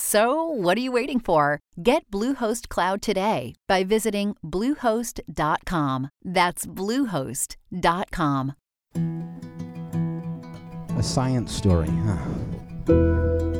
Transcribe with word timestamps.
So, 0.00 0.44
what 0.44 0.78
are 0.78 0.80
you 0.80 0.92
waiting 0.92 1.18
for? 1.18 1.58
Get 1.82 2.08
Bluehost 2.12 2.68
Cloud 2.68 3.02
today 3.02 3.54
by 3.66 3.82
visiting 3.82 4.36
Bluehost.com. 4.44 6.10
That's 6.24 6.64
Bluehost.com. 6.66 8.52
A 10.96 11.02
science 11.02 11.52
story, 11.52 11.88
huh? 11.88 12.16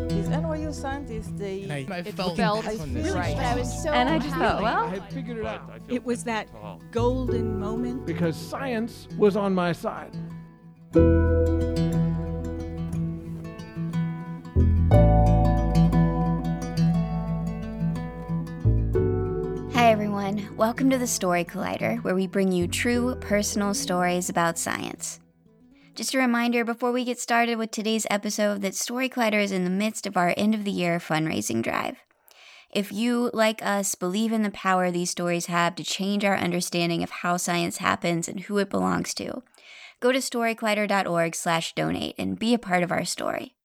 These 0.08 0.28
NYU 0.28 0.72
scientists, 0.72 1.32
they 1.36 1.66
I, 1.68 1.94
I 1.94 1.98
it 1.98 2.14
felt, 2.14 2.36
felt 2.36 2.64
this 2.64 2.78
one 2.78 2.94
right. 2.94 3.34
was- 3.34 3.44
I 3.44 3.54
was 3.56 3.82
so 3.82 3.90
and 3.90 4.08
I 4.08 4.18
just 4.18 4.36
thought, 4.36 4.62
well, 4.62 4.84
I 4.84 4.88
had 4.90 5.12
figured 5.12 5.38
it 5.38 5.46
out 5.46 5.68
It 5.88 6.04
was 6.04 6.22
that 6.24 6.48
golden 6.92 7.58
moment. 7.58 8.06
because 8.06 8.36
science 8.36 9.08
was 9.18 9.36
on 9.36 9.52
my 9.54 9.72
side. 9.72 10.14
Hi, 19.90 19.94
everyone. 19.94 20.56
Welcome 20.56 20.88
to 20.90 20.98
the 20.98 21.06
Story 21.08 21.44
Collider, 21.44 22.00
where 22.04 22.14
we 22.14 22.28
bring 22.28 22.52
you 22.52 22.68
true 22.68 23.16
personal 23.16 23.74
stories 23.74 24.28
about 24.28 24.56
science. 24.56 25.18
Just 25.96 26.14
a 26.14 26.18
reminder 26.18 26.64
before 26.64 26.92
we 26.92 27.04
get 27.04 27.18
started 27.18 27.58
with 27.58 27.72
today's 27.72 28.06
episode 28.08 28.62
that 28.62 28.76
Story 28.76 29.08
Collider 29.08 29.42
is 29.42 29.50
in 29.50 29.64
the 29.64 29.68
midst 29.68 30.06
of 30.06 30.16
our 30.16 30.32
end 30.36 30.54
of 30.54 30.62
the 30.62 30.70
year 30.70 31.00
fundraising 31.00 31.60
drive. 31.60 31.96
If 32.72 32.92
you, 32.92 33.32
like 33.34 33.66
us, 33.66 33.96
believe 33.96 34.30
in 34.30 34.44
the 34.44 34.52
power 34.52 34.92
these 34.92 35.10
stories 35.10 35.46
have 35.46 35.74
to 35.74 35.82
change 35.82 36.24
our 36.24 36.36
understanding 36.36 37.02
of 37.02 37.10
how 37.10 37.36
science 37.36 37.78
happens 37.78 38.28
and 38.28 38.38
who 38.42 38.58
it 38.58 38.70
belongs 38.70 39.12
to, 39.14 39.42
go 39.98 40.12
to 40.12 40.18
storycollider.org 40.18 41.34
slash 41.34 41.74
donate 41.74 42.14
and 42.16 42.38
be 42.38 42.54
a 42.54 42.60
part 42.60 42.84
of 42.84 42.92
our 42.92 43.04
story. 43.04 43.56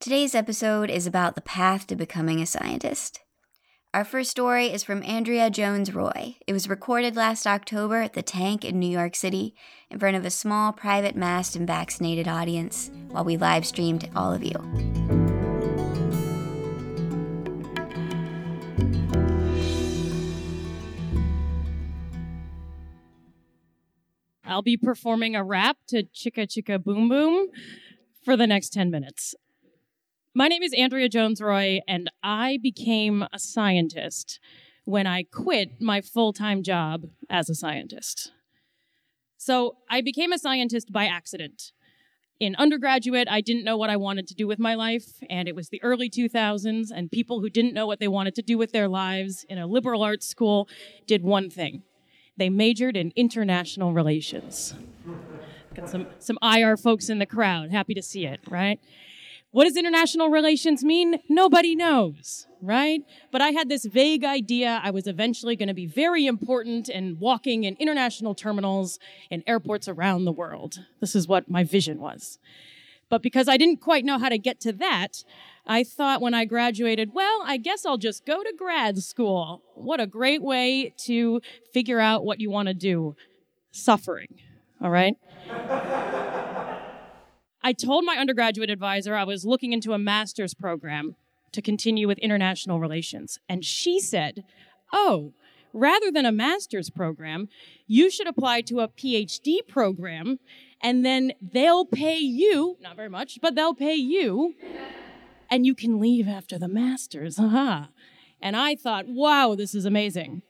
Today's 0.00 0.34
episode 0.34 0.90
is 0.90 1.06
about 1.06 1.34
the 1.34 1.40
path 1.40 1.86
to 1.86 1.96
becoming 1.96 2.42
a 2.42 2.46
scientist. 2.46 3.20
Our 3.96 4.04
first 4.04 4.30
story 4.30 4.66
is 4.66 4.84
from 4.84 5.02
Andrea 5.04 5.48
Jones 5.48 5.88
Rooy. 5.88 6.36
It 6.46 6.52
was 6.52 6.68
recorded 6.68 7.16
last 7.16 7.46
October 7.46 8.02
at 8.02 8.12
the 8.12 8.20
Tank 8.20 8.62
in 8.62 8.78
New 8.78 8.90
York 8.90 9.16
City 9.16 9.54
in 9.90 9.98
front 9.98 10.18
of 10.18 10.26
a 10.26 10.30
small 10.30 10.70
private 10.74 11.16
masked 11.16 11.56
and 11.56 11.66
vaccinated 11.66 12.28
audience 12.28 12.90
while 13.08 13.24
we 13.24 13.38
live 13.38 13.64
streamed 13.64 14.10
all 14.14 14.34
of 14.34 14.44
you. 14.44 14.52
I'll 24.44 24.60
be 24.60 24.76
performing 24.76 25.34
a 25.34 25.42
rap 25.42 25.78
to 25.88 26.02
Chicka 26.02 26.46
Chicka 26.46 26.84
Boom 26.84 27.08
Boom 27.08 27.46
for 28.22 28.36
the 28.36 28.46
next 28.46 28.74
10 28.74 28.90
minutes. 28.90 29.34
My 30.36 30.48
name 30.48 30.62
is 30.62 30.74
Andrea 30.74 31.08
Jones 31.08 31.40
Rooy, 31.40 31.80
and 31.88 32.10
I 32.22 32.58
became 32.62 33.24
a 33.32 33.38
scientist 33.38 34.38
when 34.84 35.06
I 35.06 35.22
quit 35.22 35.80
my 35.80 36.02
full 36.02 36.34
time 36.34 36.62
job 36.62 37.06
as 37.30 37.48
a 37.48 37.54
scientist. 37.54 38.32
So 39.38 39.78
I 39.88 40.02
became 40.02 40.34
a 40.34 40.38
scientist 40.38 40.92
by 40.92 41.06
accident. 41.06 41.72
In 42.38 42.54
undergraduate, 42.56 43.28
I 43.30 43.40
didn't 43.40 43.64
know 43.64 43.78
what 43.78 43.88
I 43.88 43.96
wanted 43.96 44.26
to 44.26 44.34
do 44.34 44.46
with 44.46 44.58
my 44.58 44.74
life, 44.74 45.22
and 45.30 45.48
it 45.48 45.56
was 45.56 45.70
the 45.70 45.82
early 45.82 46.10
2000s, 46.10 46.90
and 46.94 47.10
people 47.10 47.40
who 47.40 47.48
didn't 47.48 47.72
know 47.72 47.86
what 47.86 47.98
they 47.98 48.06
wanted 48.06 48.34
to 48.34 48.42
do 48.42 48.58
with 48.58 48.72
their 48.72 48.88
lives 48.88 49.46
in 49.48 49.56
a 49.56 49.66
liberal 49.66 50.02
arts 50.02 50.26
school 50.26 50.68
did 51.06 51.22
one 51.22 51.48
thing 51.48 51.82
they 52.36 52.50
majored 52.50 52.94
in 52.94 53.10
international 53.16 53.94
relations. 53.94 54.74
Got 55.74 55.88
some, 55.88 56.08
some 56.18 56.38
IR 56.42 56.76
folks 56.76 57.08
in 57.08 57.20
the 57.20 57.24
crowd. 57.24 57.70
Happy 57.70 57.94
to 57.94 58.02
see 58.02 58.26
it, 58.26 58.40
right? 58.50 58.78
What 59.56 59.64
does 59.64 59.78
international 59.78 60.28
relations 60.28 60.84
mean? 60.84 61.18
Nobody 61.30 61.74
knows, 61.74 62.46
right? 62.60 63.00
But 63.32 63.40
I 63.40 63.52
had 63.52 63.70
this 63.70 63.86
vague 63.86 64.22
idea 64.22 64.82
I 64.84 64.90
was 64.90 65.06
eventually 65.06 65.56
going 65.56 65.68
to 65.68 65.74
be 65.74 65.86
very 65.86 66.26
important 66.26 66.90
in 66.90 67.18
walking 67.18 67.64
in 67.64 67.74
international 67.76 68.34
terminals 68.34 68.98
in 69.30 69.42
airports 69.46 69.88
around 69.88 70.26
the 70.26 70.32
world. 70.32 70.80
This 71.00 71.16
is 71.16 71.26
what 71.26 71.48
my 71.48 71.64
vision 71.64 72.00
was. 72.00 72.38
But 73.08 73.22
because 73.22 73.48
I 73.48 73.56
didn't 73.56 73.80
quite 73.80 74.04
know 74.04 74.18
how 74.18 74.28
to 74.28 74.36
get 74.36 74.60
to 74.60 74.74
that, 74.74 75.24
I 75.66 75.84
thought 75.84 76.20
when 76.20 76.34
I 76.34 76.44
graduated, 76.44 77.14
well, 77.14 77.40
I 77.42 77.56
guess 77.56 77.86
I'll 77.86 77.96
just 77.96 78.26
go 78.26 78.42
to 78.42 78.52
grad 78.58 78.98
school. 78.98 79.62
What 79.74 80.00
a 80.00 80.06
great 80.06 80.42
way 80.42 80.92
to 81.06 81.40
figure 81.72 81.98
out 81.98 82.26
what 82.26 82.42
you 82.42 82.50
want 82.50 82.68
to 82.68 82.74
do. 82.74 83.16
Suffering, 83.70 84.38
all 84.82 84.90
right? 84.90 85.16
I 87.66 87.72
told 87.72 88.04
my 88.04 88.16
undergraduate 88.16 88.70
advisor 88.70 89.16
I 89.16 89.24
was 89.24 89.44
looking 89.44 89.72
into 89.72 89.92
a 89.92 89.98
master's 89.98 90.54
program 90.54 91.16
to 91.50 91.60
continue 91.60 92.06
with 92.06 92.18
international 92.18 92.78
relations. 92.78 93.40
And 93.48 93.64
she 93.64 93.98
said, 93.98 94.44
Oh, 94.92 95.32
rather 95.72 96.12
than 96.12 96.24
a 96.24 96.30
master's 96.30 96.90
program, 96.90 97.48
you 97.88 98.08
should 98.08 98.28
apply 98.28 98.60
to 98.60 98.78
a 98.78 98.86
PhD 98.86 99.66
program, 99.66 100.38
and 100.80 101.04
then 101.04 101.32
they'll 101.42 101.84
pay 101.84 102.18
you, 102.18 102.76
not 102.80 102.94
very 102.94 103.08
much, 103.08 103.40
but 103.42 103.56
they'll 103.56 103.74
pay 103.74 103.96
you, 103.96 104.54
and 105.50 105.66
you 105.66 105.74
can 105.74 105.98
leave 105.98 106.28
after 106.28 106.60
the 106.60 106.68
master's. 106.68 107.36
Haha. 107.36 107.86
And 108.40 108.54
I 108.54 108.76
thought, 108.76 109.08
wow, 109.08 109.56
this 109.56 109.74
is 109.74 109.84
amazing. 109.84 110.42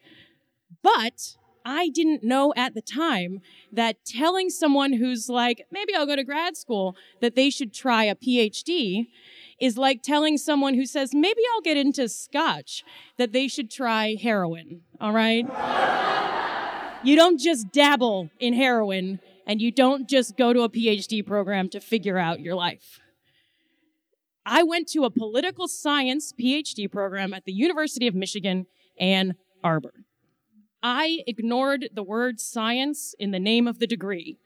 But 0.83 1.39
I 1.67 1.89
didn't 1.89 2.23
know 2.23 2.55
at 2.57 2.75
the 2.75 2.81
time 2.81 3.41
that 3.73 4.05
telling 4.05 4.51
someone 4.51 4.93
who's 4.93 5.29
like, 5.29 5.67
maybe 5.73 5.95
I'll 5.97 6.07
go 6.07 6.15
to 6.15 6.23
grad 6.23 6.57
school, 6.57 6.95
that 7.21 7.35
they 7.35 7.51
should 7.51 7.75
try 7.75 8.05
a 8.05 8.15
PhD 8.15 9.09
is 9.59 9.77
like 9.77 10.01
telling 10.01 10.39
someone 10.39 10.75
who 10.75 10.87
says, 10.87 11.13
maybe 11.13 11.41
I'll 11.53 11.63
get 11.63 11.77
into 11.77 12.09
scotch, 12.09 12.85
that 13.17 13.33
they 13.33 13.49
should 13.49 13.69
try 13.69 14.17
heroin, 14.23 14.83
all 15.01 15.13
right? 15.13 15.45
you 17.03 17.17
don't 17.17 17.41
just 17.41 17.73
dabble 17.73 18.31
in 18.39 18.55
heroin 18.55 19.19
and 19.45 19.61
you 19.61 19.73
don't 19.73 20.09
just 20.09 20.37
go 20.37 20.53
to 20.53 20.61
a 20.61 20.69
PhD 20.69 21.27
program 21.27 21.69
to 21.71 21.81
figure 21.81 22.17
out 22.17 22.39
your 22.39 22.55
life. 22.55 23.01
I 24.45 24.63
went 24.63 24.87
to 24.91 25.03
a 25.05 25.11
political 25.11 25.67
science 25.67 26.33
PhD 26.33 26.89
program 26.91 27.35
at 27.35 27.45
the 27.45 27.53
University 27.53 28.07
of 28.07 28.15
Michigan, 28.15 28.67
Ann 29.01 29.35
Arbor. 29.65 29.93
I 30.83 31.23
ignored 31.27 31.89
the 31.93 32.03
word 32.03 32.41
science 32.41 33.15
in 33.19 33.31
the 33.31 33.41
name 33.41 33.67
of 33.67 33.79
the 33.79 33.87
degree. 33.87 34.39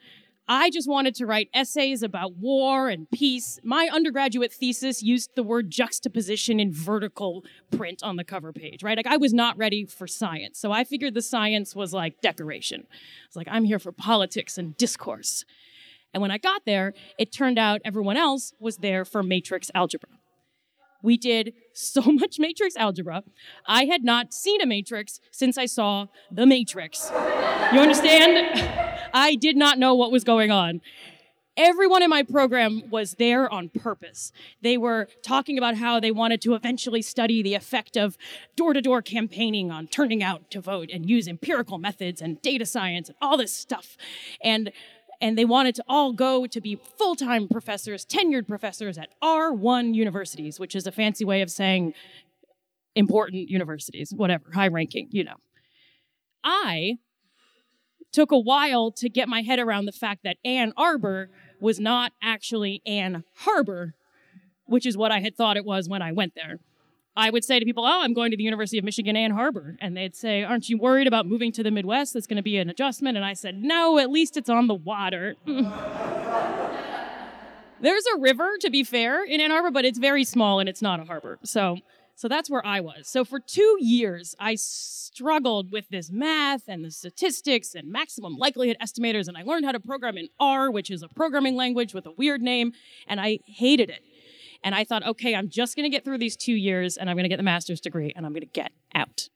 I 0.52 0.68
just 0.68 0.88
wanted 0.88 1.14
to 1.14 1.26
write 1.26 1.48
essays 1.54 2.02
about 2.02 2.36
war 2.36 2.88
and 2.88 3.08
peace. 3.08 3.60
My 3.62 3.88
undergraduate 3.92 4.52
thesis 4.52 5.00
used 5.00 5.30
the 5.36 5.44
word 5.44 5.70
juxtaposition 5.70 6.58
in 6.58 6.72
vertical 6.72 7.44
print 7.70 8.02
on 8.02 8.16
the 8.16 8.24
cover 8.24 8.52
page, 8.52 8.82
right? 8.82 8.96
Like 8.96 9.06
I 9.06 9.16
was 9.16 9.32
not 9.32 9.56
ready 9.56 9.84
for 9.84 10.08
science. 10.08 10.58
So 10.58 10.72
I 10.72 10.82
figured 10.82 11.14
the 11.14 11.22
science 11.22 11.76
was 11.76 11.94
like 11.94 12.20
decoration. 12.20 12.88
It's 13.28 13.36
like, 13.36 13.46
I'm 13.48 13.62
here 13.62 13.78
for 13.78 13.92
politics 13.92 14.58
and 14.58 14.76
discourse. 14.76 15.44
And 16.12 16.20
when 16.20 16.32
I 16.32 16.38
got 16.38 16.62
there, 16.66 16.94
it 17.16 17.30
turned 17.30 17.58
out 17.58 17.80
everyone 17.84 18.16
else 18.16 18.52
was 18.58 18.78
there 18.78 19.04
for 19.04 19.22
matrix 19.22 19.70
algebra. 19.72 20.10
We 21.02 21.16
did 21.16 21.54
so 21.72 22.02
much 22.06 22.38
matrix 22.38 22.76
algebra. 22.76 23.22
I 23.66 23.84
had 23.84 24.04
not 24.04 24.32
seen 24.32 24.60
a 24.60 24.66
matrix 24.66 25.20
since 25.30 25.58
I 25.58 25.66
saw 25.66 26.06
The 26.30 26.46
Matrix. 26.46 27.10
You 27.72 27.80
understand? 27.80 28.60
I 29.14 29.34
did 29.34 29.56
not 29.56 29.78
know 29.78 29.94
what 29.94 30.12
was 30.12 30.24
going 30.24 30.50
on. 30.50 30.80
Everyone 31.56 32.02
in 32.02 32.08
my 32.08 32.22
program 32.22 32.88
was 32.90 33.14
there 33.14 33.52
on 33.52 33.68
purpose. 33.68 34.32
They 34.62 34.78
were 34.78 35.08
talking 35.22 35.58
about 35.58 35.76
how 35.76 36.00
they 36.00 36.12
wanted 36.12 36.40
to 36.42 36.54
eventually 36.54 37.02
study 37.02 37.42
the 37.42 37.54
effect 37.54 37.96
of 37.96 38.16
door 38.56 38.72
to 38.72 38.80
door 38.80 39.02
campaigning 39.02 39.70
on 39.70 39.88
turning 39.88 40.22
out 40.22 40.50
to 40.52 40.60
vote 40.60 40.90
and 40.92 41.10
use 41.10 41.28
empirical 41.28 41.76
methods 41.76 42.22
and 42.22 42.40
data 42.40 42.64
science 42.64 43.08
and 43.08 43.16
all 43.20 43.36
this 43.36 43.52
stuff. 43.52 43.96
And 44.42 44.72
and 45.20 45.36
they 45.36 45.44
wanted 45.44 45.74
to 45.74 45.84
all 45.88 46.12
go 46.12 46.46
to 46.46 46.60
be 46.60 46.76
full 46.76 47.14
time 47.14 47.48
professors, 47.48 48.06
tenured 48.06 48.48
professors 48.48 48.96
at 48.98 49.08
R1 49.22 49.94
universities, 49.94 50.58
which 50.58 50.74
is 50.74 50.86
a 50.86 50.92
fancy 50.92 51.24
way 51.24 51.42
of 51.42 51.50
saying 51.50 51.94
important 52.94 53.48
universities, 53.48 54.12
whatever, 54.14 54.50
high 54.52 54.68
ranking, 54.68 55.08
you 55.10 55.24
know. 55.24 55.36
I 56.42 56.98
took 58.12 58.32
a 58.32 58.38
while 58.38 58.90
to 58.92 59.08
get 59.08 59.28
my 59.28 59.42
head 59.42 59.58
around 59.58 59.84
the 59.84 59.92
fact 59.92 60.22
that 60.24 60.36
Ann 60.44 60.72
Arbor 60.76 61.30
was 61.60 61.78
not 61.78 62.12
actually 62.22 62.82
Ann 62.86 63.24
Harbor, 63.36 63.94
which 64.64 64.86
is 64.86 64.96
what 64.96 65.12
I 65.12 65.20
had 65.20 65.36
thought 65.36 65.56
it 65.56 65.64
was 65.64 65.88
when 65.88 66.02
I 66.02 66.12
went 66.12 66.34
there. 66.34 66.58
I 67.16 67.30
would 67.30 67.44
say 67.44 67.58
to 67.58 67.64
people, 67.64 67.84
Oh, 67.84 68.00
I'm 68.02 68.14
going 68.14 68.30
to 68.30 68.36
the 68.36 68.44
University 68.44 68.78
of 68.78 68.84
Michigan 68.84 69.16
Ann 69.16 69.32
Arbor. 69.32 69.76
And 69.80 69.96
they'd 69.96 70.14
say, 70.14 70.44
Aren't 70.44 70.68
you 70.68 70.78
worried 70.78 71.06
about 71.06 71.26
moving 71.26 71.52
to 71.52 71.62
the 71.62 71.70
Midwest? 71.70 72.14
That's 72.14 72.26
going 72.26 72.36
to 72.36 72.42
be 72.42 72.56
an 72.58 72.70
adjustment. 72.70 73.16
And 73.16 73.24
I 73.24 73.34
said, 73.34 73.56
No, 73.56 73.98
at 73.98 74.10
least 74.10 74.36
it's 74.36 74.48
on 74.48 74.66
the 74.66 74.74
water. 74.74 75.34
There's 77.82 78.04
a 78.14 78.18
river, 78.18 78.56
to 78.60 78.70
be 78.70 78.84
fair, 78.84 79.24
in 79.24 79.40
Ann 79.40 79.50
Arbor, 79.50 79.70
but 79.70 79.86
it's 79.86 79.98
very 79.98 80.24
small 80.24 80.60
and 80.60 80.68
it's 80.68 80.82
not 80.82 81.00
a 81.00 81.04
harbor. 81.04 81.38
So, 81.42 81.78
so 82.14 82.28
that's 82.28 82.50
where 82.50 82.64
I 82.64 82.80
was. 82.80 83.08
So 83.08 83.24
for 83.24 83.40
two 83.40 83.78
years, 83.80 84.34
I 84.38 84.54
struggled 84.56 85.72
with 85.72 85.88
this 85.88 86.10
math 86.10 86.64
and 86.68 86.84
the 86.84 86.90
statistics 86.90 87.74
and 87.74 87.90
maximum 87.90 88.36
likelihood 88.36 88.76
estimators. 88.82 89.28
And 89.28 89.38
I 89.38 89.42
learned 89.42 89.64
how 89.64 89.72
to 89.72 89.80
program 89.80 90.18
in 90.18 90.28
R, 90.38 90.70
which 90.70 90.90
is 90.90 91.02
a 91.02 91.08
programming 91.08 91.56
language 91.56 91.94
with 91.94 92.04
a 92.04 92.12
weird 92.12 92.42
name. 92.42 92.72
And 93.06 93.18
I 93.18 93.38
hated 93.46 93.88
it. 93.88 94.02
And 94.62 94.74
I 94.74 94.84
thought, 94.84 95.06
okay, 95.06 95.34
I'm 95.34 95.48
just 95.48 95.76
going 95.76 95.84
to 95.84 95.94
get 95.94 96.04
through 96.04 96.18
these 96.18 96.36
two 96.36 96.52
years 96.54 96.96
and 96.96 97.08
I'm 97.08 97.16
going 97.16 97.24
to 97.24 97.28
get 97.28 97.38
the 97.38 97.42
master's 97.42 97.80
degree 97.80 98.12
and 98.14 98.26
I'm 98.26 98.32
going 98.32 98.42
to 98.42 98.46
get 98.46 98.72
out. 98.94 99.28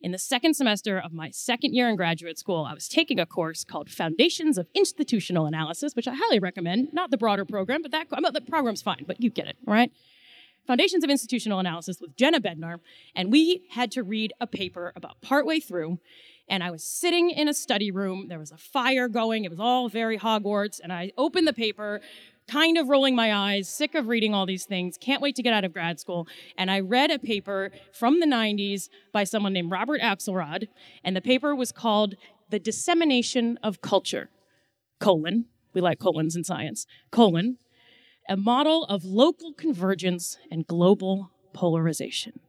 In 0.00 0.12
the 0.12 0.18
second 0.18 0.52
semester 0.52 0.98
of 0.98 1.14
my 1.14 1.30
second 1.30 1.72
year 1.72 1.88
in 1.88 1.96
graduate 1.96 2.38
school, 2.38 2.66
I 2.68 2.74
was 2.74 2.88
taking 2.88 3.18
a 3.18 3.24
course 3.24 3.64
called 3.64 3.88
Foundations 3.88 4.58
of 4.58 4.66
Institutional 4.74 5.46
Analysis, 5.46 5.96
which 5.96 6.06
I 6.06 6.14
highly 6.14 6.38
recommend. 6.38 6.92
Not 6.92 7.10
the 7.10 7.16
broader 7.16 7.46
program, 7.46 7.80
but 7.80 7.90
that 7.92 8.10
the 8.10 8.42
program's 8.42 8.82
fine, 8.82 9.04
but 9.06 9.22
you 9.22 9.30
get 9.30 9.46
it, 9.46 9.56
right? 9.64 9.90
Foundations 10.66 11.04
of 11.04 11.10
Institutional 11.10 11.58
Analysis 11.58 12.00
with 12.00 12.16
Jenna 12.16 12.40
Bednar, 12.40 12.80
and 13.14 13.32
we 13.32 13.64
had 13.70 13.90
to 13.92 14.02
read 14.02 14.34
a 14.40 14.46
paper 14.46 14.92
about 14.94 15.22
partway 15.22 15.58
through. 15.60 15.98
And 16.48 16.62
I 16.62 16.70
was 16.70 16.84
sitting 16.84 17.30
in 17.30 17.48
a 17.48 17.54
study 17.54 17.90
room. 17.90 18.28
There 18.28 18.38
was 18.38 18.52
a 18.52 18.58
fire 18.58 19.08
going. 19.08 19.44
It 19.44 19.50
was 19.50 19.60
all 19.60 19.88
very 19.88 20.18
Hogwarts. 20.18 20.80
And 20.82 20.92
I 20.92 21.12
opened 21.16 21.46
the 21.46 21.54
paper, 21.54 22.02
kind 22.48 22.76
of 22.76 22.88
rolling 22.88 23.16
my 23.16 23.34
eyes, 23.34 23.68
sick 23.68 23.94
of 23.94 24.08
reading 24.08 24.34
all 24.34 24.46
these 24.46 24.64
things, 24.64 24.96
can't 24.98 25.22
wait 25.22 25.34
to 25.36 25.42
get 25.42 25.54
out 25.54 25.64
of 25.64 25.72
grad 25.72 25.98
school. 25.98 26.26
And 26.58 26.70
I 26.70 26.80
read 26.80 27.10
a 27.10 27.18
paper 27.18 27.70
from 27.92 28.20
the 28.20 28.26
90s 28.26 28.88
by 29.12 29.24
someone 29.24 29.52
named 29.52 29.70
Robert 29.70 30.00
Axelrod, 30.00 30.68
and 31.02 31.16
the 31.16 31.20
paper 31.20 31.54
was 31.54 31.72
called 31.72 32.14
The 32.50 32.58
Dissemination 32.58 33.58
of 33.62 33.80
Culture, 33.80 34.30
colon, 35.00 35.46
we 35.74 35.80
like 35.80 35.98
colons 35.98 36.36
in 36.36 36.44
science, 36.44 36.86
colon, 37.10 37.58
a 38.28 38.36
model 38.36 38.84
of 38.84 39.04
local 39.04 39.52
convergence 39.52 40.38
and 40.50 40.66
global 40.66 41.30
polarization. 41.52 42.40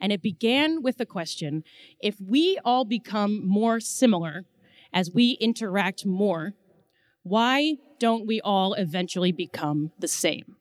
And 0.00 0.12
it 0.12 0.22
began 0.22 0.82
with 0.82 0.98
the 0.98 1.06
question 1.06 1.64
if 2.00 2.20
we 2.20 2.58
all 2.64 2.84
become 2.84 3.46
more 3.46 3.80
similar 3.80 4.44
as 4.92 5.10
we 5.10 5.32
interact 5.40 6.06
more, 6.06 6.54
why 7.28 7.76
don't 7.98 8.26
we 8.26 8.40
all 8.40 8.74
eventually 8.74 9.32
become 9.32 9.92
the 9.98 10.08
same? 10.08 10.56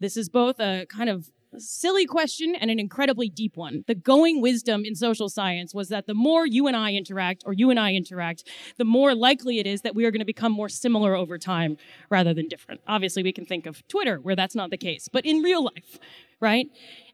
This 0.00 0.16
is 0.16 0.28
both 0.28 0.60
a 0.60 0.86
kind 0.88 1.10
of 1.10 1.30
silly 1.58 2.06
question 2.06 2.54
and 2.54 2.70
an 2.70 2.78
incredibly 2.78 3.28
deep 3.28 3.56
one. 3.56 3.84
The 3.86 3.94
going 3.94 4.40
wisdom 4.40 4.84
in 4.84 4.94
social 4.94 5.28
science 5.28 5.74
was 5.74 5.88
that 5.88 6.06
the 6.06 6.14
more 6.14 6.46
you 6.46 6.66
and 6.66 6.76
I 6.76 6.92
interact, 6.92 7.42
or 7.46 7.52
you 7.52 7.70
and 7.70 7.80
I 7.80 7.94
interact, 7.94 8.44
the 8.76 8.84
more 8.84 9.14
likely 9.14 9.58
it 9.58 9.66
is 9.66 9.82
that 9.82 9.94
we 9.94 10.04
are 10.04 10.10
going 10.10 10.20
to 10.20 10.26
become 10.26 10.52
more 10.52 10.68
similar 10.68 11.14
over 11.14 11.38
time 11.38 11.76
rather 12.10 12.34
than 12.34 12.48
different. 12.48 12.80
Obviously, 12.86 13.22
we 13.22 13.32
can 13.32 13.46
think 13.46 13.66
of 13.66 13.86
Twitter, 13.88 14.20
where 14.20 14.36
that's 14.36 14.54
not 14.54 14.70
the 14.70 14.76
case, 14.76 15.08
but 15.10 15.24
in 15.24 15.42
real 15.42 15.64
life, 15.64 15.98
right? 16.40 16.66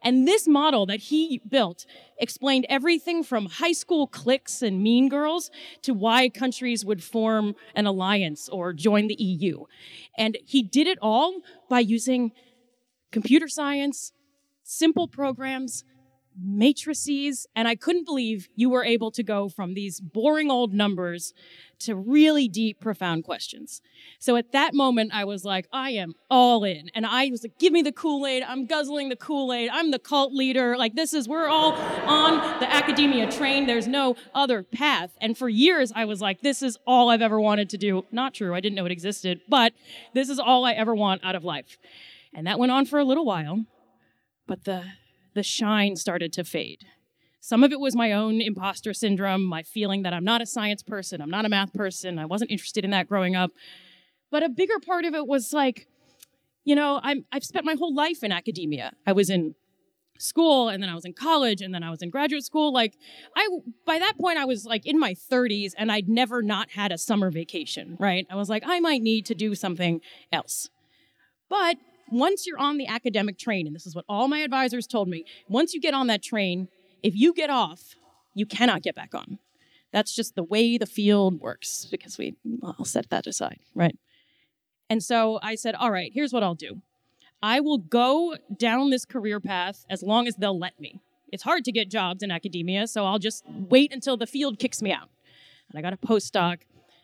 And 0.02 0.28
this 0.28 0.46
model 0.46 0.84
that 0.86 1.00
he 1.00 1.40
built 1.48 1.86
explained 2.18 2.66
everything 2.68 3.22
from 3.22 3.46
high 3.46 3.72
school 3.72 4.06
cliques 4.06 4.62
and 4.62 4.82
mean 4.82 5.08
girls 5.08 5.50
to 5.82 5.94
why 5.94 6.28
countries 6.28 6.84
would 6.84 7.02
form 7.02 7.54
an 7.74 7.86
alliance 7.86 8.48
or 8.48 8.72
join 8.72 9.06
the 9.06 9.14
EU. 9.14 9.64
And 10.18 10.38
he 10.44 10.62
did 10.62 10.86
it 10.86 10.98
all 11.00 11.40
by 11.70 11.80
using 11.80 12.32
computer 13.12 13.48
science, 13.48 14.12
simple 14.64 15.06
programs, 15.06 15.84
matrices, 16.36 17.46
and 17.54 17.68
I 17.68 17.76
couldn't 17.76 18.04
believe 18.04 18.48
you 18.56 18.68
were 18.70 18.84
able 18.84 19.10
to 19.12 19.22
go 19.22 19.48
from 19.48 19.74
these 19.74 20.00
boring 20.00 20.50
old 20.50 20.72
numbers 20.72 21.32
to 21.80 21.94
really 21.94 22.48
deep, 22.48 22.80
profound 22.80 23.24
questions. 23.24 23.80
So 24.18 24.36
at 24.36 24.52
that 24.52 24.74
moment, 24.74 25.12
I 25.14 25.24
was 25.24 25.44
like, 25.44 25.68
I 25.72 25.90
am 25.90 26.14
all 26.30 26.64
in. 26.64 26.90
And 26.94 27.06
I 27.06 27.28
was 27.30 27.42
like, 27.42 27.58
give 27.58 27.72
me 27.72 27.82
the 27.82 27.92
Kool 27.92 28.26
Aid. 28.26 28.42
I'm 28.42 28.66
guzzling 28.66 29.10
the 29.10 29.16
Kool 29.16 29.52
Aid. 29.52 29.70
I'm 29.72 29.90
the 29.90 29.98
cult 29.98 30.32
leader. 30.32 30.76
Like, 30.76 30.94
this 30.94 31.12
is, 31.12 31.28
we're 31.28 31.48
all 31.48 31.72
on 31.72 32.60
the 32.60 32.72
academia 32.72 33.30
train. 33.30 33.66
There's 33.66 33.86
no 33.86 34.16
other 34.34 34.62
path. 34.62 35.10
And 35.20 35.36
for 35.36 35.48
years, 35.48 35.92
I 35.94 36.04
was 36.04 36.20
like, 36.20 36.40
this 36.40 36.62
is 36.62 36.78
all 36.86 37.10
I've 37.10 37.22
ever 37.22 37.40
wanted 37.40 37.70
to 37.70 37.78
do. 37.78 38.04
Not 38.10 38.34
true. 38.34 38.54
I 38.54 38.60
didn't 38.60 38.76
know 38.76 38.86
it 38.86 38.92
existed, 38.92 39.40
but 39.48 39.72
this 40.14 40.28
is 40.28 40.38
all 40.38 40.64
I 40.64 40.72
ever 40.72 40.94
want 40.94 41.22
out 41.24 41.34
of 41.34 41.44
life. 41.44 41.78
And 42.32 42.46
that 42.46 42.58
went 42.58 42.72
on 42.72 42.86
for 42.86 42.98
a 42.98 43.04
little 43.04 43.24
while 43.24 43.64
but 44.46 44.64
the 44.64 44.84
the 45.34 45.42
shine 45.42 45.96
started 45.96 46.32
to 46.32 46.44
fade. 46.44 46.84
Some 47.40 47.62
of 47.62 47.72
it 47.72 47.80
was 47.80 47.94
my 47.94 48.12
own 48.12 48.40
imposter 48.40 48.94
syndrome, 48.94 49.44
my 49.44 49.62
feeling 49.62 50.02
that 50.02 50.14
I'm 50.14 50.24
not 50.24 50.40
a 50.40 50.46
science 50.46 50.82
person, 50.82 51.20
I'm 51.20 51.30
not 51.30 51.44
a 51.44 51.48
math 51.48 51.74
person, 51.74 52.18
I 52.18 52.24
wasn't 52.24 52.50
interested 52.50 52.84
in 52.84 52.90
that 52.92 53.08
growing 53.08 53.36
up. 53.36 53.50
But 54.30 54.42
a 54.42 54.48
bigger 54.48 54.78
part 54.84 55.04
of 55.04 55.14
it 55.14 55.26
was 55.26 55.52
like, 55.52 55.86
you 56.64 56.74
know, 56.74 57.00
I'm, 57.02 57.26
I've 57.30 57.44
spent 57.44 57.66
my 57.66 57.74
whole 57.74 57.94
life 57.94 58.22
in 58.22 58.32
academia. 58.32 58.92
I 59.06 59.12
was 59.12 59.28
in 59.28 59.54
school 60.18 60.68
and 60.68 60.82
then 60.82 60.88
I 60.88 60.94
was 60.94 61.04
in 61.04 61.12
college 61.12 61.60
and 61.60 61.74
then 61.74 61.82
I 61.82 61.90
was 61.90 62.00
in 62.00 62.08
graduate 62.08 62.44
school. 62.44 62.72
Like, 62.72 62.96
I, 63.36 63.46
by 63.84 63.98
that 63.98 64.14
point, 64.18 64.38
I 64.38 64.44
was 64.46 64.64
like 64.64 64.86
in 64.86 64.98
my 64.98 65.14
30s 65.14 65.72
and 65.76 65.92
I'd 65.92 66.08
never 66.08 66.40
not 66.40 66.70
had 66.70 66.92
a 66.92 66.98
summer 66.98 67.30
vacation, 67.30 67.96
right? 68.00 68.26
I 68.30 68.36
was 68.36 68.48
like, 68.48 68.62
I 68.66 68.80
might 68.80 69.02
need 69.02 69.26
to 69.26 69.34
do 69.34 69.54
something 69.54 70.00
else. 70.32 70.70
But 71.50 71.76
once 72.10 72.46
you're 72.46 72.58
on 72.58 72.78
the 72.78 72.86
academic 72.86 73.38
train, 73.38 73.66
and 73.66 73.74
this 73.74 73.86
is 73.86 73.94
what 73.94 74.04
all 74.08 74.28
my 74.28 74.40
advisors 74.40 74.86
told 74.86 75.08
me, 75.08 75.24
once 75.48 75.74
you 75.74 75.80
get 75.80 75.94
on 75.94 76.06
that 76.08 76.22
train, 76.22 76.68
if 77.02 77.14
you 77.16 77.32
get 77.32 77.50
off, 77.50 77.94
you 78.34 78.46
cannot 78.46 78.82
get 78.82 78.94
back 78.94 79.14
on. 79.14 79.38
That's 79.92 80.14
just 80.14 80.34
the 80.34 80.42
way 80.42 80.76
the 80.76 80.86
field 80.86 81.40
works 81.40 81.86
because 81.90 82.18
we, 82.18 82.34
I'll 82.62 82.84
set 82.84 83.10
that 83.10 83.26
aside, 83.26 83.60
right? 83.74 83.96
And 84.90 85.02
so 85.02 85.38
I 85.42 85.54
said, 85.54 85.74
all 85.74 85.90
right, 85.90 86.10
here's 86.12 86.32
what 86.32 86.42
I'll 86.42 86.54
do. 86.54 86.82
I 87.42 87.60
will 87.60 87.78
go 87.78 88.36
down 88.56 88.90
this 88.90 89.04
career 89.04 89.38
path 89.38 89.84
as 89.88 90.02
long 90.02 90.26
as 90.26 90.36
they'll 90.36 90.58
let 90.58 90.80
me. 90.80 91.00
It's 91.30 91.42
hard 91.42 91.64
to 91.64 91.72
get 91.72 91.90
jobs 91.90 92.22
in 92.22 92.30
academia, 92.30 92.86
so 92.86 93.04
I'll 93.04 93.18
just 93.18 93.44
wait 93.48 93.92
until 93.92 94.16
the 94.16 94.26
field 94.26 94.58
kicks 94.58 94.80
me 94.80 94.92
out. 94.92 95.10
And 95.68 95.78
I 95.78 95.82
got 95.82 95.92
a 95.92 95.96
postdoc 95.96 96.58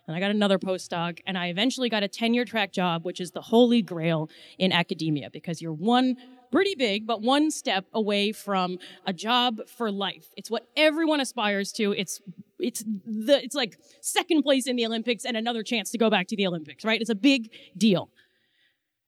and 0.06 0.16
I 0.16 0.20
got 0.20 0.30
another 0.30 0.58
postdoc, 0.58 1.20
and 1.26 1.38
I 1.38 1.46
eventually 1.46 1.88
got 1.88 2.02
a 2.02 2.08
tenure 2.08 2.44
track 2.44 2.72
job, 2.72 3.04
which 3.04 3.20
is 3.20 3.30
the 3.32 3.40
holy 3.40 3.82
grail 3.82 4.28
in 4.58 4.72
academia 4.72 5.30
because 5.30 5.62
you're 5.62 5.72
one 5.72 6.16
pretty 6.50 6.74
big, 6.74 7.06
but 7.06 7.22
one 7.22 7.50
step 7.50 7.86
away 7.92 8.32
from 8.32 8.78
a 9.06 9.12
job 9.12 9.60
for 9.68 9.90
life. 9.90 10.28
It's 10.36 10.50
what 10.50 10.66
everyone 10.76 11.20
aspires 11.20 11.72
to. 11.72 11.92
It's 11.92 12.20
it's 12.58 12.84
the 13.06 13.42
it's 13.42 13.54
like 13.54 13.78
second 14.00 14.42
place 14.42 14.66
in 14.66 14.76
the 14.76 14.84
Olympics 14.84 15.24
and 15.24 15.36
another 15.36 15.62
chance 15.62 15.90
to 15.90 15.98
go 15.98 16.10
back 16.10 16.26
to 16.28 16.36
the 16.36 16.46
Olympics, 16.46 16.84
right? 16.84 17.00
It's 17.00 17.10
a 17.10 17.14
big 17.14 17.50
deal. 17.76 18.10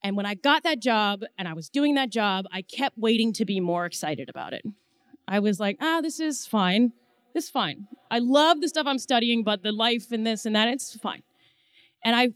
And 0.05 0.17
when 0.17 0.27
I 0.27 0.35
got 0.35 0.65
that 0.65 0.81
job 0.81 1.23
and 1.39 1.47
I 1.47 1.53
was 1.53 1.69
doing 1.69 1.95
that 1.95 2.11
job, 2.11 2.47
I 2.53 2.63
kept 2.63 2.99
waiting 2.99 3.33
to 3.35 3.45
be 3.45 3.61
more 3.61 3.87
excited 3.87 4.29
about 4.29 4.53
it. 4.53 4.65
I 5.29 5.39
was 5.39 5.61
like, 5.61 5.77
ah, 5.81 6.01
this 6.01 6.19
is 6.19 6.47
fine. 6.47 6.93
It's 7.35 7.49
fine. 7.49 7.89
I 8.11 8.19
love 8.19 8.61
the 8.61 8.69
stuff 8.69 8.87
I'm 8.87 8.99
studying, 8.99 9.43
but 9.43 9.62
the 9.62 9.73
life 9.73 10.12
and 10.12 10.27
this 10.27 10.45
and 10.45 10.55
that, 10.55 10.69
it's 10.69 10.97
fine. 10.99 11.23
And 12.05 12.15
I 12.15 12.31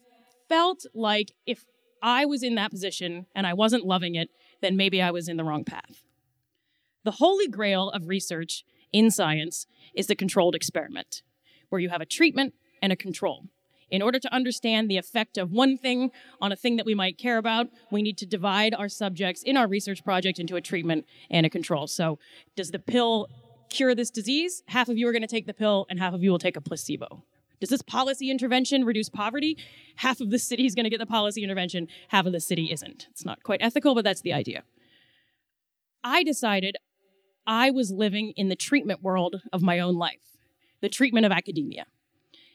felt 0.49 0.87
like 0.95 1.33
if 1.47 1.65
I 2.03 2.25
was 2.25 2.43
in 2.43 2.55
that 2.55 2.71
position 2.71 3.26
and 3.35 3.47
I 3.47 3.53
wasn't 3.53 3.85
loving 3.85 4.15
it, 4.15 4.31
then 4.62 4.76
maybe 4.76 5.03
I 5.03 5.11
was 5.11 5.29
in 5.29 5.37
the 5.37 5.45
wrong 5.45 5.65
path. 5.65 6.03
The 7.05 7.12
holy 7.12 7.49
grail 7.49 7.91
of 7.91 8.09
research 8.09 8.65
in 8.93 9.11
science 9.11 9.67
is 9.95 10.07
the 10.07 10.17
controlled 10.17 10.55
experiment, 10.55 11.23
where 11.69 11.81
you 11.81 11.88
have 11.88 12.00
a 12.00 12.07
treatment 12.07 12.55
and 12.81 12.93
a 12.93 12.97
control. 12.97 13.45
In 13.88 14.03
order 14.03 14.19
to 14.19 14.35
understand 14.35 14.91
the 14.91 14.97
effect 14.97 15.38
of 15.38 15.53
one 15.53 15.79
thing 15.79 16.11
on 16.41 16.50
a 16.50 16.57
thing 16.57 16.76
that 16.76 16.87
we 16.87 16.95
might 16.95 17.19
care 17.19 17.38
about, 17.38 17.69
we 17.93 18.03
need 18.03 18.19
to 18.19 18.26
divide 18.26 18.75
our 18.75 18.88
subjects 18.88 19.43
in 19.45 19.57
our 19.57 19.69
research 19.69 20.03
project 20.03 20.41
into 20.41 20.57
a 20.57 20.61
treatment 20.61 21.07
and 21.31 21.47
a 21.47 21.50
control. 21.50 21.87
So, 21.87 22.19
does 22.57 22.73
the 22.73 22.81
pill 22.81 23.29
cure 23.68 23.94
this 23.94 24.11
disease, 24.11 24.62
half 24.68 24.88
of 24.88 24.96
you 24.96 25.08
are 25.08 25.12
going 25.12 25.23
to 25.23 25.28
take 25.28 25.46
the 25.46 25.54
pill 25.54 25.87
and 25.88 25.99
half 25.99 26.14
of 26.14 26.23
you 26.23 26.30
will 26.30 26.38
take 26.38 26.56
a 26.56 26.61
placebo. 26.61 27.25
Does 27.61 27.70
this 27.70 27.82
policy 27.82 28.30
intervention 28.30 28.85
reduce 28.85 29.08
poverty? 29.08 29.56
Half 29.96 30.20
of 30.20 30.30
the 30.30 30.38
city 30.38 30.66
is 30.66 30.75
going 30.75 30.85
to 30.85 30.90
get 30.90 30.99
the 31.00 31.06
policy 31.06 31.42
intervention, 31.42 31.88
half 32.08 32.26
of 32.26 32.32
the 32.32 32.40
city 32.40 32.70
isn't. 32.70 33.06
It's 33.11 33.25
not 33.25 33.42
quite 33.42 33.62
ethical, 33.62 33.94
but 33.94 34.04
that's 34.04 34.20
the 34.20 34.32
idea. 34.32 34.62
I 36.04 36.23
decided 36.23 36.76
I 37.46 37.70
was 37.70 37.90
living 37.90 38.32
in 38.37 38.49
the 38.49 38.56
treatment 38.56 39.02
world 39.02 39.37
of 39.52 39.62
my 39.62 39.78
own 39.78 39.96
life, 39.96 40.37
the 40.80 40.88
treatment 40.88 41.25
of 41.25 41.32
academia. 41.32 41.87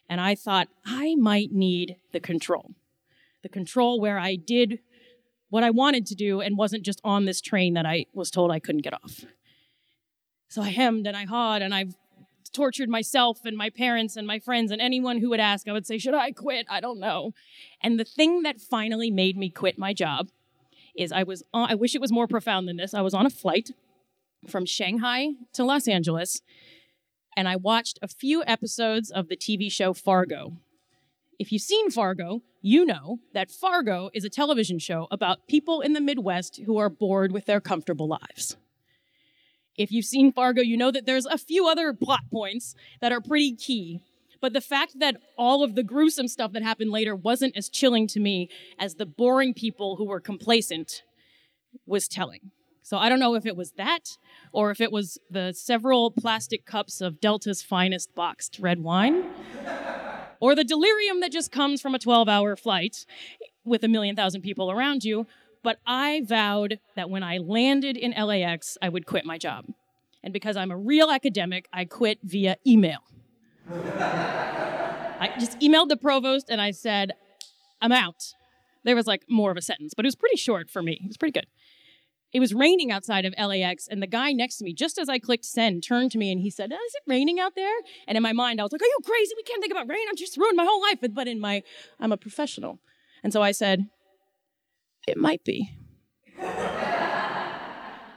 And 0.07 0.21
I 0.21 0.35
thought 0.35 0.67
I 0.85 1.15
might 1.15 1.51
need 1.51 1.95
the 2.11 2.19
control. 2.19 2.71
The 3.41 3.49
control 3.49 3.99
where 3.99 4.19
I 4.19 4.35
did 4.35 4.79
what 5.49 5.63
I 5.63 5.69
wanted 5.69 6.05
to 6.07 6.15
do 6.15 6.41
and 6.41 6.57
wasn't 6.57 6.83
just 6.83 7.01
on 7.03 7.25
this 7.25 7.41
train 7.41 7.73
that 7.73 7.85
I 7.85 8.05
was 8.13 8.31
told 8.31 8.51
I 8.51 8.59
couldn't 8.59 8.83
get 8.83 8.93
off. 8.93 9.25
So 10.51 10.61
I 10.61 10.71
hemmed 10.71 11.07
and 11.07 11.15
I 11.15 11.23
hawed 11.23 11.61
and 11.61 11.73
I 11.73 11.85
tortured 12.51 12.89
myself 12.89 13.45
and 13.45 13.55
my 13.55 13.69
parents 13.69 14.17
and 14.17 14.27
my 14.27 14.37
friends 14.37 14.69
and 14.69 14.81
anyone 14.81 15.19
who 15.19 15.29
would 15.29 15.39
ask, 15.39 15.65
I 15.65 15.71
would 15.71 15.87
say, 15.87 15.97
Should 15.97 16.13
I 16.13 16.33
quit? 16.33 16.65
I 16.69 16.81
don't 16.81 16.99
know. 16.99 17.33
And 17.81 17.97
the 17.97 18.03
thing 18.03 18.41
that 18.41 18.59
finally 18.59 19.09
made 19.09 19.37
me 19.37 19.49
quit 19.49 19.79
my 19.79 19.93
job 19.93 20.27
is 20.93 21.13
I 21.13 21.23
was 21.23 21.41
on, 21.53 21.71
I 21.71 21.75
wish 21.75 21.95
it 21.95 22.01
was 22.01 22.11
more 22.11 22.27
profound 22.27 22.67
than 22.67 22.75
this. 22.75 22.93
I 22.93 22.99
was 22.99 23.13
on 23.13 23.25
a 23.25 23.29
flight 23.29 23.71
from 24.45 24.65
Shanghai 24.65 25.29
to 25.53 25.63
Los 25.63 25.87
Angeles 25.87 26.41
and 27.37 27.47
I 27.47 27.55
watched 27.55 27.97
a 28.01 28.09
few 28.09 28.43
episodes 28.45 29.09
of 29.09 29.29
the 29.29 29.37
TV 29.37 29.71
show 29.71 29.93
Fargo. 29.93 30.57
If 31.39 31.53
you've 31.53 31.61
seen 31.61 31.89
Fargo, 31.89 32.41
you 32.61 32.85
know 32.85 33.19
that 33.33 33.51
Fargo 33.51 34.09
is 34.13 34.25
a 34.25 34.29
television 34.29 34.79
show 34.79 35.07
about 35.11 35.47
people 35.47 35.79
in 35.79 35.93
the 35.93 36.01
Midwest 36.01 36.59
who 36.65 36.77
are 36.77 36.89
bored 36.89 37.31
with 37.31 37.45
their 37.45 37.61
comfortable 37.61 38.09
lives. 38.09 38.57
If 39.77 39.91
you've 39.91 40.05
seen 40.05 40.31
Fargo, 40.31 40.61
you 40.61 40.77
know 40.77 40.91
that 40.91 41.05
there's 41.05 41.25
a 41.25 41.37
few 41.37 41.67
other 41.67 41.93
plot 41.93 42.21
points 42.31 42.75
that 42.99 43.11
are 43.11 43.21
pretty 43.21 43.55
key. 43.55 44.01
But 44.41 44.53
the 44.53 44.61
fact 44.61 44.99
that 44.99 45.17
all 45.37 45.63
of 45.63 45.75
the 45.75 45.83
gruesome 45.83 46.27
stuff 46.27 46.51
that 46.53 46.63
happened 46.63 46.91
later 46.91 47.15
wasn't 47.15 47.55
as 47.55 47.69
chilling 47.69 48.07
to 48.07 48.19
me 48.19 48.49
as 48.79 48.95
the 48.95 49.05
boring 49.05 49.53
people 49.53 49.97
who 49.97 50.05
were 50.05 50.19
complacent 50.19 51.03
was 51.85 52.07
telling. 52.07 52.51
So 52.81 52.97
I 52.97 53.07
don't 53.07 53.19
know 53.19 53.35
if 53.35 53.45
it 53.45 53.55
was 53.55 53.73
that 53.73 54.17
or 54.51 54.71
if 54.71 54.81
it 54.81 54.91
was 54.91 55.17
the 55.29 55.53
several 55.53 56.11
plastic 56.11 56.65
cups 56.65 56.99
of 56.99 57.21
Delta's 57.21 57.61
finest 57.61 58.13
boxed 58.15 58.57
red 58.59 58.81
wine 58.81 59.23
or 60.39 60.55
the 60.55 60.63
delirium 60.63 61.21
that 61.21 61.31
just 61.31 61.51
comes 61.51 61.79
from 61.79 61.95
a 61.95 61.99
12 61.99 62.27
hour 62.27 62.55
flight 62.55 63.05
with 63.63 63.83
a 63.83 63.87
million 63.87 64.15
thousand 64.15 64.41
people 64.41 64.71
around 64.71 65.03
you 65.03 65.27
but 65.63 65.79
I 65.85 66.21
vowed 66.25 66.79
that 66.95 67.09
when 67.09 67.23
I 67.23 67.37
landed 67.37 67.97
in 67.97 68.11
LAX, 68.11 68.77
I 68.81 68.89
would 68.89 69.05
quit 69.05 69.25
my 69.25 69.37
job. 69.37 69.65
And 70.23 70.33
because 70.33 70.55
I'm 70.55 70.71
a 70.71 70.77
real 70.77 71.09
academic, 71.09 71.67
I 71.73 71.85
quit 71.85 72.19
via 72.23 72.57
email. 72.65 72.99
I 73.69 75.33
just 75.39 75.59
emailed 75.59 75.89
the 75.89 75.97
provost 75.97 76.49
and 76.49 76.61
I 76.61 76.71
said, 76.71 77.13
I'm 77.81 77.91
out. 77.91 78.33
There 78.83 78.95
was 78.95 79.07
like 79.07 79.23
more 79.29 79.51
of 79.51 79.57
a 79.57 79.61
sentence, 79.61 79.93
but 79.95 80.05
it 80.05 80.07
was 80.07 80.15
pretty 80.15 80.37
short 80.37 80.69
for 80.69 80.81
me. 80.81 80.99
It 81.03 81.07
was 81.07 81.17
pretty 81.17 81.33
good. 81.33 81.47
It 82.33 82.39
was 82.39 82.53
raining 82.53 82.91
outside 82.91 83.25
of 83.25 83.33
LAX, 83.37 83.89
and 83.89 84.01
the 84.01 84.07
guy 84.07 84.31
next 84.31 84.57
to 84.57 84.63
me, 84.63 84.73
just 84.73 84.97
as 84.97 85.09
I 85.09 85.19
clicked 85.19 85.43
send, 85.43 85.83
turned 85.83 86.11
to 86.11 86.17
me 86.17 86.31
and 86.31 86.39
he 86.39 86.49
said, 86.49 86.71
Is 86.71 86.95
it 86.95 87.03
raining 87.05 87.41
out 87.41 87.55
there? 87.55 87.75
And 88.07 88.15
in 88.15 88.23
my 88.23 88.31
mind, 88.31 88.61
I 88.61 88.63
was 88.63 88.71
like, 88.71 88.81
Are 88.81 88.85
you 88.85 88.97
crazy? 89.03 89.33
We 89.35 89.43
can't 89.43 89.61
think 89.61 89.71
about 89.71 89.89
rain. 89.89 90.05
I'm 90.09 90.15
just 90.15 90.37
ruined 90.37 90.55
my 90.55 90.63
whole 90.63 90.81
life. 90.81 90.99
But 91.13 91.27
in 91.27 91.41
my, 91.41 91.61
I'm 91.99 92.13
a 92.13 92.17
professional. 92.17 92.79
And 93.21 93.33
so 93.33 93.41
I 93.41 93.51
said, 93.51 93.89
it 95.07 95.17
might 95.17 95.43
be. 95.43 95.71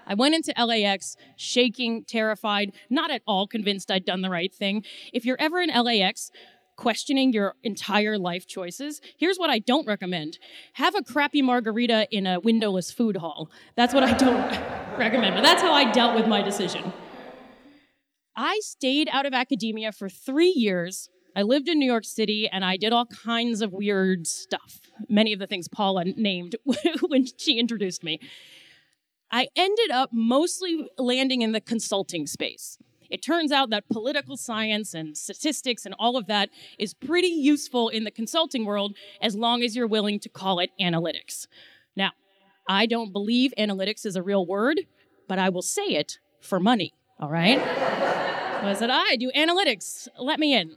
I 0.07 0.15
went 0.15 0.35
into 0.35 0.53
LAX 0.63 1.17
shaking, 1.37 2.05
terrified, 2.05 2.73
not 2.91 3.11
at 3.11 3.23
all 3.27 3.47
convinced 3.47 3.91
I'd 3.91 4.05
done 4.05 4.23
the 4.23 4.31
right 4.31 4.53
thing. 4.53 4.85
If 5.13 5.25
you're 5.25 5.41
ever 5.41 5.61
in 5.61 5.71
LAX, 5.71 6.31
questioning 6.77 7.33
your 7.33 7.55
entire 7.63 8.19
life 8.19 8.47
choices, 8.47 9.01
here's 9.17 9.39
what 9.39 9.51
I 9.51 9.61
don't 9.61 9.87
recommend. 9.87 10.39
Have 10.75 10.95
a 10.95 11.03
crappy 11.03 11.41
margarita 11.43 12.09
in 12.11 12.27
a 12.27 12.41
windowless 12.41 12.91
food 12.91 13.17
hall. 13.17 13.51
That's 13.77 13.95
what 13.95 14.03
I 14.03 14.13
don't 14.13 14.37
recommend, 14.99 15.35
but 15.35 15.43
that's 15.43 15.63
how 15.63 15.73
I 15.73 15.91
dealt 15.91 16.15
with 16.15 16.27
my 16.27 16.43
decision. 16.43 16.93
I 18.37 18.59
stayed 18.63 19.09
out 19.13 19.27
of 19.27 19.33
academia 19.33 19.93
for 19.93 20.09
three 20.09 20.53
years 20.55 21.09
I 21.37 21.43
lived 21.43 21.69
in 21.69 21.79
New 21.79 21.87
York 21.87 22.05
City 22.05 22.49
and 22.51 22.65
I 22.65 22.77
did 22.77 22.93
all 22.93 23.07
kinds 23.07 23.61
of 23.61 23.73
weird 23.73 24.27
stuff. 24.27 24.81
Many 25.09 25.33
of 25.33 25.41
the 25.41 25.47
things 25.47 25.69
Paula 25.69 26.05
named 26.17 26.57
when 27.03 27.27
she 27.37 27.59
introduced 27.59 28.05
me. 28.05 28.21
I 29.31 29.49
ended 29.57 29.91
up 29.91 30.11
mostly 30.13 30.89
landing 30.97 31.43
in 31.43 31.53
the 31.53 31.61
consulting 31.61 32.27
space. 32.27 32.79
It 33.11 33.23
turns 33.23 33.53
out 33.53 33.71
that 33.71 33.89
political 33.89 34.37
science 34.37 34.95
and 34.95 35.17
statistics 35.17 35.85
and 35.85 35.95
all 35.99 36.17
of 36.17 36.27
that 36.27 36.51
is 36.79 36.95
pretty 36.95 37.29
useful 37.29 37.89
in 37.89 38.05
the 38.05 38.11
consulting 38.11 38.65
world 38.65 38.97
as 39.21 39.35
long 39.35 39.63
as 39.63 39.77
you're 39.77 39.87
willing 39.87 40.21
to 40.21 40.29
call 40.29 40.61
it 40.61 40.71
analytics. 40.81 41.47
Now, 41.97 42.13
I 42.69 42.87
don't 42.87 43.13
believe 43.13 43.53
analytics 43.59 44.07
is 44.07 44.17
a 44.17 44.23
real 44.23 44.47
word, 44.47 44.83
but 45.29 45.39
I 45.39 45.49
will 45.49 45.63
say 45.63 45.83
it 45.83 46.19
for 46.41 46.61
money, 46.61 46.95
all 47.19 47.31
right? 47.31 47.59
so 47.59 48.69
I 48.69 48.75
said, 48.75 48.91
I 48.91 49.17
do 49.17 49.31
analytics, 49.37 50.09
let 50.19 50.39
me 50.39 50.55
in 50.55 50.77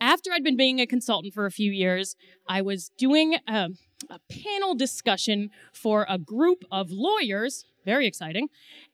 after 0.00 0.30
I'd 0.32 0.44
been 0.44 0.56
being 0.56 0.80
a 0.80 0.86
consultant 0.86 1.34
for 1.34 1.46
a 1.46 1.50
few 1.50 1.70
years, 1.70 2.16
I 2.48 2.62
was 2.62 2.90
doing 2.98 3.36
a, 3.48 3.70
a, 4.10 4.20
panel 4.30 4.74
discussion 4.74 5.50
for 5.72 6.06
a 6.08 6.18
group 6.18 6.64
of 6.70 6.90
lawyers, 6.90 7.64
very 7.84 8.06
exciting, 8.06 8.48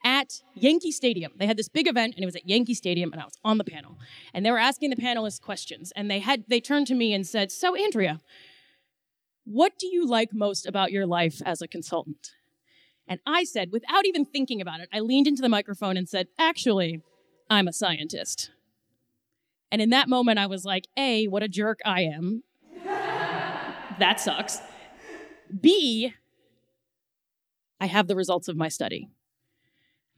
at 0.05 0.43
Yankee 0.55 0.93
Stadium. 0.93 1.33
They 1.37 1.47
had 1.47 1.57
this 1.57 1.69
big 1.69 1.89
event 1.89 2.15
and 2.15 2.23
it 2.23 2.27
was 2.27 2.37
at 2.37 2.49
Yankee 2.49 2.75
Stadium 2.75 3.13
and 3.13 3.21
I 3.21 3.25
was 3.25 3.39
on 3.45 3.59
the 3.59 3.65
panel. 3.65 3.99
And 4.33 4.47
they 4.47 4.51
were 4.51 4.59
asking 4.59 4.91
the 4.91 4.97
panelists 4.97 5.41
questions 5.41 5.93
and 5.97 6.11
they 6.11 6.21
had 6.21 6.45
they 6.49 6.61
turned 6.61 6.87
to 6.89 6.95
me 6.95 7.13
and 7.13 7.27
said, 7.27 7.51
"So 7.51 7.75
Andrea, 7.75 8.21
what 9.45 9.79
do 9.79 9.89
you 9.89 10.07
like 10.07 10.33
most 10.33 10.67
about 10.67 10.93
your 10.93 11.07
life 11.07 11.43
as 11.45 11.61
a 11.61 11.69
consultant?" 11.69 12.29
And 13.09 13.19
I 13.27 13.43
said, 13.43 13.73
without 13.73 14.07
even 14.07 14.25
thinking 14.25 14.61
about 14.61 14.81
it, 14.81 14.89
I 14.93 15.01
leaned 15.01 15.27
into 15.27 15.43
the 15.43 15.49
microphone 15.49 15.97
and 15.97 16.09
said, 16.09 16.29
"Actually, 16.39 17.03
I'm 17.51 17.67
a 17.67 17.73
scientist." 17.73 18.51
And 19.73 19.81
in 19.81 19.89
that 19.91 20.07
moment, 20.07 20.39
I 20.39 20.47
was 20.47 20.67
like, 20.67 20.87
A, 20.99 21.27
what 21.29 21.43
a 21.43 21.49
jerk 21.49 21.81
I 21.85 22.03
am. 22.03 22.43
that 22.85 24.21
sucks. 24.21 24.61
B, 25.61 26.13
I 27.81 27.87
have 27.87 28.07
the 28.07 28.15
results 28.15 28.49
of 28.49 28.57
my 28.57 28.69
study. 28.69 29.09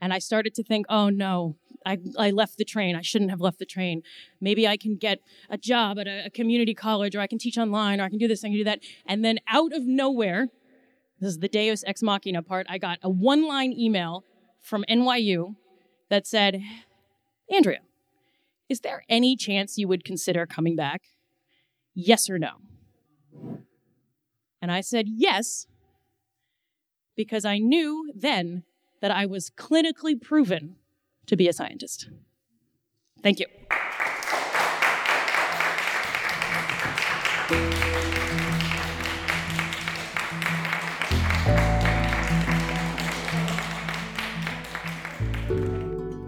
And 0.01 0.13
I 0.13 0.19
started 0.19 0.53
to 0.55 0.63
think, 0.63 0.85
oh 0.89 1.07
no, 1.07 1.55
I, 1.85 1.99
I 2.17 2.31
left 2.31 2.57
the 2.57 2.65
train. 2.65 2.97
I 2.97 3.01
shouldn't 3.01 3.31
have 3.31 3.39
left 3.39 3.59
the 3.59 3.65
train. 3.65 4.01
Maybe 4.41 4.67
I 4.67 4.75
can 4.75 4.97
get 4.97 5.19
a 5.49 5.57
job 5.57 5.97
at 5.99 6.07
a, 6.07 6.25
a 6.25 6.29
community 6.29 6.73
college, 6.73 7.15
or 7.15 7.21
I 7.21 7.27
can 7.27 7.39
teach 7.39 7.57
online, 7.57 8.01
or 8.01 8.03
I 8.03 8.09
can 8.09 8.19
do 8.19 8.27
this, 8.27 8.43
I 8.43 8.49
can 8.49 8.57
do 8.57 8.63
that. 8.65 8.79
And 9.05 9.23
then 9.23 9.39
out 9.47 9.71
of 9.71 9.85
nowhere, 9.85 10.47
this 11.21 11.29
is 11.29 11.39
the 11.39 11.47
Deus 11.47 11.83
Ex 11.87 12.03
Machina 12.03 12.43
part, 12.43 12.67
I 12.69 12.77
got 12.77 12.99
a 13.01 13.09
one 13.09 13.47
line 13.47 13.71
email 13.71 14.25
from 14.61 14.83
NYU 14.89 15.55
that 16.09 16.27
said, 16.27 16.61
Andrea, 17.49 17.79
is 18.67 18.79
there 18.79 19.03
any 19.07 19.35
chance 19.35 19.77
you 19.77 19.87
would 19.87 20.03
consider 20.03 20.45
coming 20.45 20.75
back? 20.75 21.03
Yes 21.93 22.29
or 22.29 22.39
no? 22.39 22.53
And 24.61 24.71
I 24.71 24.81
said 24.81 25.05
yes, 25.07 25.67
because 27.15 27.45
I 27.45 27.59
knew 27.59 28.11
then 28.15 28.63
that 29.01 29.11
I 29.11 29.25
was 29.27 29.51
clinically 29.51 30.19
proven 30.19 30.77
to 31.27 31.35
be 31.35 31.47
a 31.47 31.53
scientist. 31.53 32.09
Thank 33.21 33.39
you. 33.39 33.45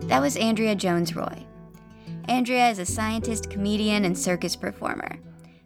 That 0.08 0.22
was 0.22 0.38
Andrea 0.38 0.75
Jones 0.75 1.12
Rooy. 1.13 1.46
Andrea 2.38 2.70
is 2.70 2.77
a 2.77 2.86
scientist, 2.86 3.50
comedian, 3.50 4.06
and 4.06 4.15
circus 4.15 4.56
performer. 4.56 5.17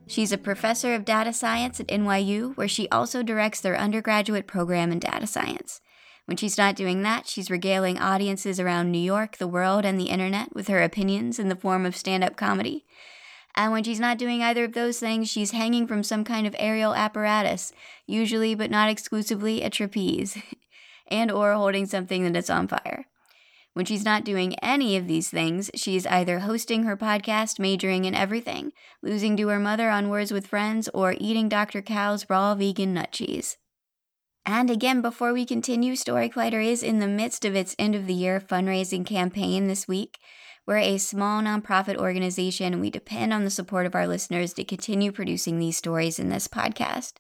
She's 0.08 0.32
a 0.32 0.38
professor 0.38 0.96
of 0.96 1.04
data 1.04 1.34
science 1.34 1.82
at 1.82 1.88
NYU, 1.90 2.56
where 2.56 2.70
she 2.70 2.88
also 2.88 3.22
directs 3.22 3.60
their 3.60 3.76
undergraduate 3.76 4.48
program 4.48 4.90
in 4.90 5.00
data 5.00 5.28
science. 5.28 5.82
When 6.24 6.38
she's 6.38 6.58
not 6.58 6.78
doing 6.78 7.02
that, 7.02 7.28
she's 7.28 7.52
regaling 7.52 8.00
audiences 8.00 8.58
around 8.58 8.90
New 8.90 9.00
York, 9.00 9.36
the 9.36 9.50
world, 9.50 9.84
and 9.84 10.00
the 10.00 10.06
internet 10.06 10.56
with 10.56 10.70
her 10.70 10.82
opinions 10.82 11.40
in 11.40 11.50
the 11.50 11.58
form 11.58 11.86
of 11.86 11.94
stand 11.94 12.24
up 12.24 12.38
comedy. 12.38 12.86
And 13.54 13.74
when 13.74 13.84
she's 13.84 14.00
not 14.00 14.18
doing 14.18 14.42
either 14.42 14.64
of 14.64 14.72
those 14.72 14.98
things, 14.98 15.30
she's 15.30 15.52
hanging 15.52 15.88
from 15.88 16.04
some 16.04 16.24
kind 16.24 16.48
of 16.48 16.56
aerial 16.58 16.96
apparatus, 16.96 17.74
usually 18.08 18.56
but 18.56 18.72
not 18.72 18.90
exclusively 18.90 19.62
a 19.62 19.70
trapeze, 19.70 20.38
and 21.10 21.30
or 21.30 21.52
holding 21.52 21.86
something 21.86 22.24
that 22.24 22.40
is 22.40 22.50
on 22.50 22.70
fire. 22.70 23.08
When 23.74 23.86
she's 23.86 24.04
not 24.04 24.26
doing 24.26 24.56
any 24.60 24.98
of 24.98 25.08
these 25.08 25.30
things, 25.30 25.72
she's 25.76 26.06
either 26.06 26.40
hosting 26.40 26.84
her 26.84 26.98
podcast, 26.98 27.58
majoring 27.58 28.04
in 28.04 28.14
everything, 28.14 28.74
losing 29.02 29.38
to 29.38 29.48
her 29.48 29.60
mother 29.60 29.90
on 29.90 30.10
Words 30.10 30.34
with 30.34 30.48
Friends, 30.48 30.90
or 30.94 31.16
eating 31.18 31.48
Dr. 31.48 31.82
Cow's 31.82 32.30
raw 32.30 32.54
vegan 32.54 32.94
nut 32.94 33.12
cheese. 33.14 33.58
And 34.46 34.70
again, 34.70 35.02
before 35.02 35.32
we 35.32 35.46
continue, 35.46 35.96
Story 35.96 36.28
Collider 36.28 36.66
is 36.66 36.84
in 36.84 37.00
the 37.00 37.08
midst 37.08 37.46
of 37.46 37.56
its 37.56 37.76
end 37.80 37.96
of 37.96 38.08
the 38.08 38.14
year 38.14 38.40
fundraising 38.42 39.06
campaign 39.06 39.68
this 39.68 39.88
week. 39.88 40.20
We're 40.68 40.78
a 40.78 40.98
small 40.98 41.42
nonprofit 41.42 41.98
organization 41.98 42.74
and 42.74 42.82
we 42.82 42.90
depend 42.90 43.34
on 43.34 43.44
the 43.44 43.50
support 43.50 43.86
of 43.86 43.96
our 43.96 44.08
listeners 44.08 44.54
to 44.54 44.64
continue 44.64 45.12
producing 45.12 45.60
these 45.60 45.78
stories 45.78 46.20
in 46.20 46.30
this 46.30 46.48
podcast. 46.48 47.14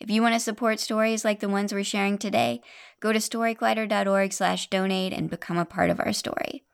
If 0.00 0.10
you 0.10 0.22
want 0.22 0.34
to 0.34 0.40
support 0.40 0.80
stories 0.80 1.24
like 1.24 1.40
the 1.40 1.48
ones 1.48 1.72
we're 1.72 1.84
sharing 1.84 2.18
today, 2.18 2.60
go 3.00 3.12
to 3.12 3.18
storycollider.org 3.18 4.32
slash 4.32 4.68
donate 4.68 5.12
and 5.12 5.30
become 5.30 5.58
a 5.58 5.64
part 5.64 5.90
of 5.90 6.00
our 6.00 6.12
story. 6.12 6.64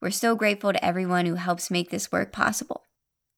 We're 0.00 0.10
so 0.10 0.34
grateful 0.34 0.72
to 0.72 0.84
everyone 0.84 1.26
who 1.26 1.34
helps 1.34 1.70
make 1.70 1.90
this 1.90 2.10
work 2.10 2.32
possible. 2.32 2.84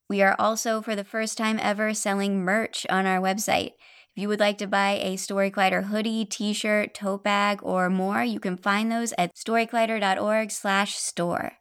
We 0.08 0.22
are 0.22 0.36
also, 0.38 0.82
for 0.82 0.94
the 0.94 1.04
first 1.04 1.38
time 1.38 1.58
ever, 1.60 1.94
selling 1.94 2.44
merch 2.44 2.86
on 2.90 3.06
our 3.06 3.20
website. 3.20 3.72
If 4.14 4.20
you 4.20 4.28
would 4.28 4.40
like 4.40 4.58
to 4.58 4.66
buy 4.66 4.98
a 5.00 5.16
Story 5.16 5.50
Collider 5.50 5.84
hoodie, 5.84 6.26
t-shirt, 6.26 6.92
tote 6.92 7.24
bag, 7.24 7.60
or 7.62 7.88
more, 7.88 8.22
you 8.22 8.38
can 8.38 8.58
find 8.58 8.92
those 8.92 9.14
at 9.16 9.34
storycollider.org 9.34 10.50
slash 10.50 10.96
store. 10.96 11.52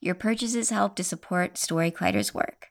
Your 0.00 0.14
purchases 0.14 0.68
help 0.68 0.96
to 0.96 1.04
support 1.04 1.56
Story 1.56 1.90
Collider's 1.90 2.34
work. 2.34 2.68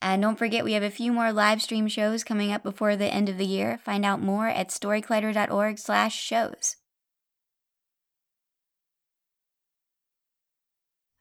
And 0.00 0.22
don't 0.22 0.38
forget, 0.38 0.64
we 0.64 0.74
have 0.74 0.82
a 0.82 0.90
few 0.90 1.12
more 1.12 1.32
live 1.32 1.60
stream 1.60 1.88
shows 1.88 2.22
coming 2.22 2.52
up 2.52 2.62
before 2.62 2.96
the 2.96 3.12
end 3.12 3.28
of 3.28 3.38
the 3.38 3.46
year. 3.46 3.78
Find 3.78 4.04
out 4.04 4.20
more 4.20 4.46
at 4.48 4.68
storycollider.org 4.68 5.78
slash 5.78 6.16
shows. 6.16 6.76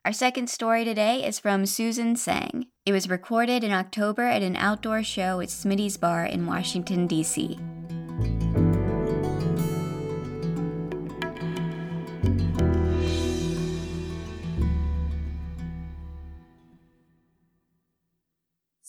Our 0.05 0.13
second 0.13 0.49
story 0.49 0.85
today 0.85 1.25
is 1.25 1.37
from 1.37 1.65
Susan 1.65 2.15
Tsang. 2.15 2.67
It 2.85 2.93
was 2.93 3.09
recorded 3.09 3.61
in 3.61 3.73
October 3.73 4.23
at 4.23 4.41
an 4.41 4.55
outdoor 4.55 5.03
show 5.03 5.41
at 5.41 5.49
Smitty's 5.49 5.97
Bar 5.97 6.25
in 6.25 6.45
Washington, 6.45 7.07
D.C. 7.07 7.59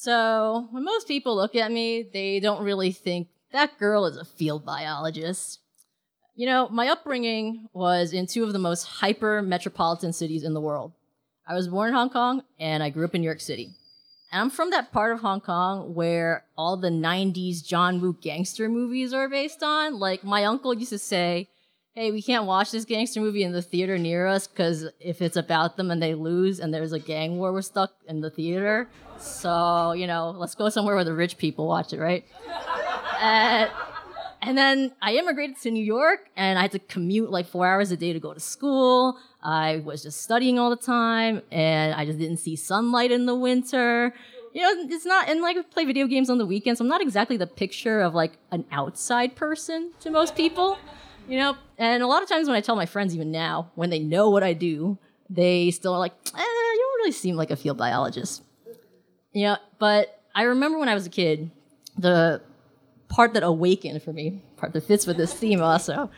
So, 0.00 0.69
when 0.71 0.85
most 0.85 1.09
people 1.09 1.35
look 1.35 1.57
at 1.57 1.73
me, 1.73 2.05
they 2.05 2.38
don't 2.38 2.62
really 2.62 2.93
think 2.93 3.26
that 3.50 3.78
girl 3.78 4.07
is 4.07 4.17
a 4.17 4.25
field 4.25 4.64
biologist. 4.64 5.59
You 6.37 6.47
know, 6.47 6.69
my 6.69 6.87
upbringing 6.87 7.67
was 7.73 8.12
in 8.12 8.28
two 8.28 8.45
of 8.45 8.52
the 8.52 8.61
most 8.61 8.85
hyper 8.85 9.43
metropolitan 9.43 10.12
cities 10.12 10.45
in 10.45 10.55
the 10.55 10.61
world. 10.61 10.93
I 11.49 11.55
was 11.55 11.67
born 11.67 11.88
in 11.88 11.95
Hong 11.95 12.11
Kong 12.11 12.45
and 12.61 12.81
I 12.81 12.90
grew 12.90 13.07
up 13.07 13.17
in 13.17 13.23
New 13.23 13.26
York 13.26 13.40
City. 13.40 13.71
And 14.31 14.40
I'm 14.40 14.50
from 14.50 14.71
that 14.71 14.93
part 14.93 15.11
of 15.12 15.19
Hong 15.19 15.40
Kong 15.40 15.97
where 15.97 16.45
all 16.57 16.76
the 16.76 16.90
90s 16.90 17.67
John 17.67 18.00
Woo 18.00 18.17
gangster 18.21 18.69
movies 18.69 19.12
are 19.12 19.28
based 19.28 19.64
on. 19.64 19.99
Like, 19.99 20.23
my 20.23 20.45
uncle 20.45 20.75
used 20.75 20.90
to 20.90 20.99
say, 21.00 21.49
Hey, 21.99 22.12
we 22.12 22.23
can't 22.23 22.45
watch 22.45 22.71
this 22.71 22.85
gangster 22.85 23.21
movie 23.21 23.43
in 23.43 23.50
the 23.50 23.61
theater 23.61 23.99
near 23.99 24.25
us 24.28 24.47
because 24.47 24.87
if 25.00 25.21
it's 25.21 25.37
about 25.37 25.76
them 25.76 25.90
and 25.90 26.00
they 26.00 26.14
lose 26.14 26.61
and 26.61 26.73
there's 26.73 26.93
a 26.93 27.00
gang 27.00 27.38
war, 27.38 27.52
we're 27.52 27.61
stuck 27.61 27.90
in 28.07 28.21
the 28.21 28.31
theater. 28.31 28.88
So, 29.19 29.95
you 29.95 30.07
know, 30.07 30.31
let's 30.31 30.55
go 30.55 30.69
somewhere 30.69 30.95
where 30.95 31.02
the 31.02 31.12
rich 31.12 31.38
people 31.38 31.67
watch 31.67 31.93
it, 31.93 31.99
right? 31.99 32.25
and, 33.21 34.57
then 34.57 34.93
I 35.02 35.14
immigrated 35.14 35.59
to 35.62 35.73
New 35.73 35.85
York 35.85 36.31
and 36.37 36.57
I 36.57 36.62
had 36.62 36.71
to 36.71 36.78
commute 36.78 37.33
like 37.33 37.49
four 37.49 37.67
hours 37.67 37.90
a 37.90 37.97
day 37.97 38.12
to 38.12 38.21
go 38.21 38.33
to 38.33 38.38
school. 38.38 39.19
I 39.43 39.78
was 39.78 40.05
just 40.05 40.23
studying 40.23 40.57
all 40.57 40.71
the 40.71 40.76
time 40.76 41.43
and 41.50 41.95
I 41.95 42.05
just 42.05 42.21
didn't 42.21 42.37
see 42.37 42.55
sunlight 42.55 43.11
in 43.11 43.26
the 43.26 43.35
winter. 43.35 44.14
You 44.52 44.62
know, 44.62 44.87
it's 44.88 45.05
not, 45.05 45.28
and 45.28 45.43
like 45.43 45.69
play 45.73 45.85
video 45.85 46.07
games 46.07 46.31
on 46.31 46.38
the 46.38 46.47
weekends. 46.47 46.81
I'm 46.81 46.87
not 46.87 47.00
exactly 47.00 47.37
the 47.37 47.49
picture 47.49 48.00
of 48.02 48.14
like 48.14 48.35
an 48.52 48.67
outside 48.71 49.35
person 49.35 49.90
to 49.99 50.11
most 50.11 50.37
people, 50.37 50.78
you 51.28 51.38
know? 51.38 51.56
And 51.76 52.02
a 52.02 52.06
lot 52.06 52.23
of 52.23 52.28
times 52.28 52.49
when 52.49 52.56
I 52.56 52.61
tell 52.61 52.76
my 52.76 52.87
friends, 52.87 53.14
even 53.14 53.30
now, 53.30 53.70
when 53.75 53.90
they 53.90 53.99
know 53.99 54.30
what 54.30 54.42
I 54.42 54.52
do, 54.52 54.99
they 55.30 55.70
still 55.70 55.94
are 55.94 55.99
like, 55.99 56.12
eh, 56.35 56.38
you 56.38 56.78
don't 56.78 56.99
really 57.00 57.12
seem 57.12 57.37
like 57.37 57.50
a 57.50 57.56
field 57.56 57.76
biologist. 57.78 58.42
Yeah, 59.32 59.56
but 59.78 60.20
I 60.35 60.42
remember 60.42 60.78
when 60.78 60.88
I 60.88 60.94
was 60.94 61.06
a 61.06 61.11
kid, 61.11 61.50
the 61.97 62.40
part 63.08 63.35
that 63.35 63.42
awakened 63.42 64.02
for 64.02 64.12
me, 64.12 64.42
part 64.56 64.73
that 64.73 64.82
fits 64.82 65.06
with 65.06 65.16
this 65.16 65.32
theme 65.32 65.61
also, 65.62 66.11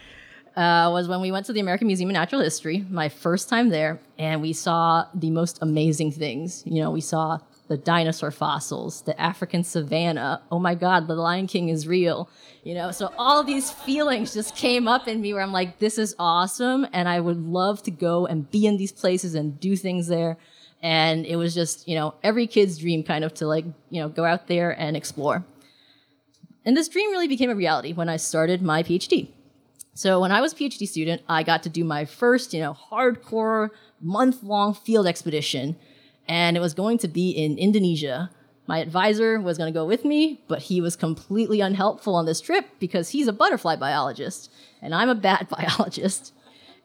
uh, 0.56 0.90
was 0.92 1.08
when 1.08 1.20
we 1.20 1.32
went 1.32 1.46
to 1.46 1.52
the 1.52 1.60
American 1.60 1.86
Museum 1.86 2.10
of 2.10 2.14
Natural 2.14 2.40
History, 2.40 2.84
my 2.88 3.08
first 3.08 3.48
time 3.48 3.68
there, 3.68 4.00
and 4.18 4.42
we 4.42 4.52
saw 4.52 5.06
the 5.14 5.30
most 5.30 5.58
amazing 5.62 6.12
things. 6.12 6.62
You 6.66 6.82
know, 6.82 6.90
we 6.90 7.00
saw 7.00 7.38
the 7.70 7.76
dinosaur 7.76 8.32
fossils, 8.32 9.02
the 9.02 9.18
African 9.18 9.62
savanna. 9.62 10.42
Oh 10.50 10.58
my 10.58 10.74
God, 10.74 11.06
the 11.06 11.14
Lion 11.14 11.46
King 11.46 11.68
is 11.68 11.86
real. 11.86 12.28
You 12.64 12.74
know, 12.74 12.90
so 12.90 13.12
all 13.16 13.44
these 13.44 13.70
feelings 13.70 14.34
just 14.34 14.56
came 14.56 14.88
up 14.88 15.06
in 15.06 15.20
me 15.20 15.32
where 15.32 15.42
I'm 15.44 15.52
like, 15.52 15.78
this 15.78 15.96
is 15.96 16.16
awesome, 16.18 16.84
and 16.92 17.08
I 17.08 17.20
would 17.20 17.40
love 17.40 17.80
to 17.84 17.92
go 17.92 18.26
and 18.26 18.50
be 18.50 18.66
in 18.66 18.76
these 18.76 18.90
places 18.90 19.36
and 19.36 19.60
do 19.60 19.76
things 19.76 20.08
there. 20.08 20.36
And 20.82 21.24
it 21.24 21.36
was 21.36 21.54
just, 21.54 21.86
you 21.86 21.94
know, 21.94 22.14
every 22.24 22.48
kid's 22.48 22.76
dream 22.76 23.04
kind 23.04 23.22
of 23.22 23.34
to 23.34 23.46
like, 23.46 23.66
you 23.88 24.02
know, 24.02 24.08
go 24.08 24.24
out 24.24 24.48
there 24.48 24.72
and 24.72 24.96
explore. 24.96 25.44
And 26.64 26.76
this 26.76 26.88
dream 26.88 27.12
really 27.12 27.28
became 27.28 27.50
a 27.50 27.54
reality 27.54 27.92
when 27.92 28.08
I 28.08 28.16
started 28.16 28.62
my 28.62 28.82
PhD. 28.82 29.28
So 29.94 30.20
when 30.20 30.32
I 30.32 30.40
was 30.40 30.54
a 30.54 30.56
PhD 30.56 30.88
student, 30.88 31.22
I 31.28 31.44
got 31.44 31.62
to 31.62 31.68
do 31.68 31.84
my 31.84 32.04
first, 32.04 32.52
you 32.52 32.60
know, 32.60 32.76
hardcore 32.90 33.68
month 34.00 34.42
long 34.42 34.74
field 34.74 35.06
expedition. 35.06 35.76
And 36.30 36.56
it 36.56 36.60
was 36.60 36.74
going 36.74 36.98
to 36.98 37.08
be 37.08 37.30
in 37.30 37.58
Indonesia. 37.58 38.30
My 38.68 38.78
advisor 38.78 39.40
was 39.40 39.58
going 39.58 39.72
to 39.72 39.76
go 39.76 39.84
with 39.84 40.04
me, 40.04 40.44
but 40.46 40.62
he 40.62 40.80
was 40.80 40.94
completely 40.94 41.60
unhelpful 41.60 42.14
on 42.14 42.24
this 42.24 42.40
trip 42.40 42.66
because 42.78 43.08
he's 43.08 43.26
a 43.26 43.32
butterfly 43.32 43.74
biologist 43.74 44.48
and 44.80 44.94
I'm 44.94 45.08
a 45.08 45.16
bat 45.16 45.48
biologist. 45.50 46.32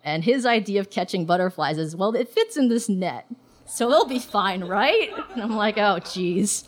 And 0.04 0.24
his 0.24 0.48
idea 0.48 0.80
of 0.80 0.90
catching 0.90 1.28
butterflies 1.28 1.78
is, 1.78 1.96
well, 1.96 2.16
it 2.16 2.28
fits 2.28 2.58
in 2.58 2.70
this 2.70 2.90
net. 2.90 3.28
So 3.68 3.92
it'll 3.92 4.08
be 4.08 4.18
fine, 4.18 4.64
right? 4.64 5.12
And 5.34 5.44
I'm 5.44 5.56
like, 5.56 5.78
oh, 5.78 6.00
geez. 6.00 6.64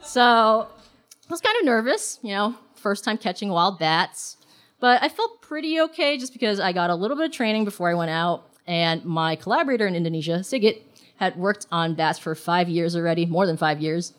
So 0.00 0.22
I 0.22 1.30
was 1.30 1.40
kind 1.40 1.56
of 1.58 1.64
nervous, 1.64 2.20
you 2.22 2.32
know, 2.32 2.54
first 2.76 3.02
time 3.02 3.18
catching 3.18 3.48
wild 3.48 3.80
bats. 3.80 4.36
But 4.78 5.02
I 5.02 5.08
felt 5.08 5.42
pretty 5.42 5.80
okay 5.80 6.16
just 6.16 6.32
because 6.32 6.60
I 6.60 6.72
got 6.72 6.90
a 6.90 6.94
little 6.94 7.16
bit 7.16 7.26
of 7.26 7.32
training 7.32 7.64
before 7.64 7.90
I 7.90 7.94
went 7.94 8.12
out. 8.12 8.44
And 8.68 9.04
my 9.04 9.34
collaborator 9.34 9.86
in 9.88 9.96
Indonesia, 9.96 10.38
Sigit, 10.40 10.82
had 11.16 11.36
worked 11.36 11.66
on 11.70 11.94
bats 11.94 12.18
for 12.18 12.34
five 12.34 12.68
years 12.68 12.96
already, 12.96 13.26
more 13.26 13.46
than 13.46 13.56
five 13.56 13.80
years. 13.80 14.12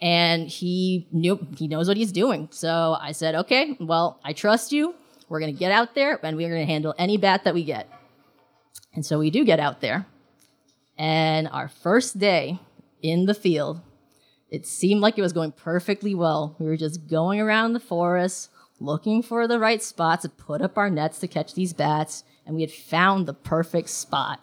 And 0.00 0.48
he 0.48 1.06
knew 1.12 1.46
he 1.56 1.68
knows 1.68 1.88
what 1.88 1.96
he's 1.96 2.12
doing. 2.12 2.48
So 2.50 2.96
I 3.00 3.12
said, 3.12 3.34
okay, 3.36 3.76
well, 3.80 4.20
I 4.24 4.32
trust 4.32 4.72
you. 4.72 4.94
We're 5.28 5.40
gonna 5.40 5.52
get 5.52 5.72
out 5.72 5.94
there 5.94 6.18
and 6.22 6.36
we're 6.36 6.48
gonna 6.48 6.66
handle 6.66 6.94
any 6.98 7.16
bat 7.16 7.44
that 7.44 7.54
we 7.54 7.64
get. 7.64 7.88
And 8.94 9.06
so 9.06 9.18
we 9.18 9.30
do 9.30 9.44
get 9.44 9.60
out 9.60 9.80
there. 9.80 10.06
And 10.98 11.48
our 11.48 11.68
first 11.68 12.18
day 12.18 12.58
in 13.00 13.26
the 13.26 13.34
field, 13.34 13.80
it 14.50 14.66
seemed 14.66 15.00
like 15.00 15.16
it 15.16 15.22
was 15.22 15.32
going 15.32 15.52
perfectly 15.52 16.14
well. 16.14 16.56
We 16.58 16.66
were 16.66 16.76
just 16.76 17.08
going 17.08 17.40
around 17.40 17.72
the 17.72 17.80
forest, 17.80 18.50
looking 18.78 19.22
for 19.22 19.48
the 19.48 19.58
right 19.58 19.82
spot 19.82 20.20
to 20.22 20.28
put 20.28 20.60
up 20.60 20.76
our 20.76 20.90
nets 20.90 21.18
to 21.20 21.28
catch 21.28 21.54
these 21.54 21.72
bats, 21.72 22.24
and 22.44 22.54
we 22.54 22.60
had 22.60 22.70
found 22.70 23.26
the 23.26 23.32
perfect 23.32 23.88
spot. 23.88 24.40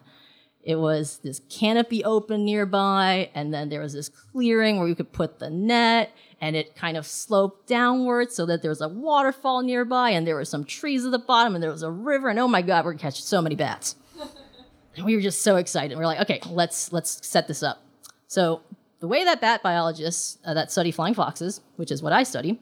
It 0.63 0.75
was 0.75 1.19
this 1.23 1.41
canopy 1.49 2.03
open 2.03 2.43
nearby, 2.43 3.29
and 3.33 3.53
then 3.53 3.69
there 3.69 3.81
was 3.81 3.93
this 3.93 4.09
clearing 4.09 4.77
where 4.77 4.87
you 4.87 4.95
could 4.95 5.11
put 5.11 5.39
the 5.39 5.49
net, 5.49 6.11
and 6.41 6.55
it 6.55 6.75
kind 6.75 6.97
of 6.97 7.07
sloped 7.07 7.67
downwards 7.67 8.35
so 8.35 8.45
that 8.45 8.61
there 8.61 8.69
was 8.69 8.81
a 8.81 8.89
waterfall 8.89 9.61
nearby, 9.61 10.09
and 10.11 10.27
there 10.27 10.35
were 10.35 10.45
some 10.45 10.65
trees 10.65 11.05
at 11.05 11.11
the 11.11 11.19
bottom, 11.19 11.55
and 11.55 11.63
there 11.63 11.71
was 11.71 11.83
a 11.83 11.91
river, 11.91 12.29
and 12.29 12.39
oh 12.39 12.47
my 12.47 12.61
god, 12.61 12.83
we're 12.83 12.91
gonna 12.91 13.01
catch 13.01 13.21
so 13.21 13.41
many 13.41 13.55
bats. 13.55 13.95
and 14.95 15.05
we 15.05 15.15
were 15.15 15.21
just 15.21 15.41
so 15.41 15.55
excited. 15.55 15.97
We 15.97 16.03
are 16.03 16.07
like, 16.07 16.21
okay, 16.21 16.41
let's 16.49 16.91
let's 16.91 17.25
set 17.25 17.47
this 17.47 17.63
up. 17.63 17.81
So 18.27 18.61
the 18.99 19.07
way 19.07 19.23
that 19.23 19.39
bat 19.39 19.63
biologists 19.63 20.39
uh, 20.43 20.53
that 20.53 20.71
study 20.71 20.91
flying 20.91 21.13
foxes, 21.13 21.61
which 21.77 21.89
is 21.89 22.03
what 22.03 22.11
I 22.11 22.23
study, 22.23 22.59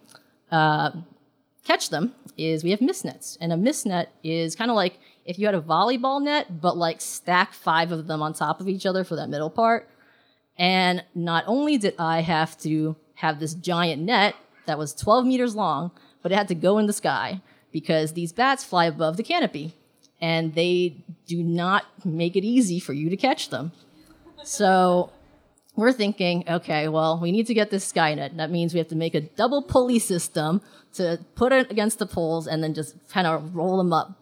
uh, 0.52 0.92
catch 1.68 1.90
them 1.90 2.14
is 2.38 2.64
we 2.64 2.72
have 2.72 2.82
mist 2.82 3.04
nets. 3.06 3.38
And 3.42 3.52
a 3.52 3.58
mist 3.58 3.86
net 3.86 4.14
is 4.24 4.56
kind 4.56 4.72
of 4.72 4.76
like 4.76 5.00
if 5.26 5.38
you 5.38 5.46
had 5.46 5.56
a 5.56 5.62
volleyball 5.62 6.22
net, 6.22 6.62
but 6.62 6.78
like 6.78 7.02
stack 7.02 7.54
five 7.54 7.92
of 7.92 8.08
them 8.08 8.22
on 8.22 8.34
top 8.34 8.62
of 8.62 8.70
each 8.70 8.86
other 8.86 9.04
for 9.04 9.16
that 9.18 9.30
middle 9.30 9.50
part. 9.50 9.90
And 10.58 11.04
not 11.14 11.44
only 11.46 11.78
did 11.78 11.96
I 12.00 12.22
have 12.22 12.58
to 12.60 12.96
have 13.16 13.40
this 13.40 13.54
giant 13.54 14.02
net 14.02 14.36
that 14.66 14.80
was 14.80 14.94
12 14.94 15.26
meters 15.26 15.56
long, 15.56 15.92
but 16.22 16.32
it 16.32 16.36
had 16.36 16.48
to 16.48 16.56
go 16.56 16.78
in 16.78 16.88
the 16.88 16.94
sky 16.94 17.42
because 17.72 18.14
these 18.14 18.32
bats 18.32 18.64
fly 18.64 18.86
above 18.86 19.18
the 19.18 19.24
canopy 19.24 19.74
and 20.20 20.56
they 20.56 20.96
do 21.28 21.44
not 21.44 21.86
make 22.06 22.36
it 22.36 22.44
easy 22.44 22.80
for 22.80 22.94
you 22.94 23.10
to 23.10 23.18
catch 23.18 23.50
them. 23.50 23.72
So 24.44 25.12
we're 25.78 25.94
thinking, 25.94 26.44
okay, 26.50 26.88
well, 26.88 27.20
we 27.22 27.32
need 27.32 27.46
to 27.48 27.54
get 27.54 27.70
this 27.70 27.90
Skynet. 27.90 28.36
That 28.38 28.50
means 28.50 28.74
we 28.74 28.80
have 28.80 28.88
to 28.90 28.96
make 28.96 29.14
a 29.14 29.22
double 29.22 29.62
pulley 29.62 30.00
system 30.00 30.62
to 30.94 31.24
put 31.36 31.54
it 31.54 31.72
against 31.72 32.00
the 32.00 32.08
poles 32.08 32.48
and 32.48 32.64
then 32.64 32.74
just 32.74 32.96
kind 33.10 33.28
of 33.28 33.56
roll 33.56 33.78
them 33.78 33.94
up. 33.94 34.20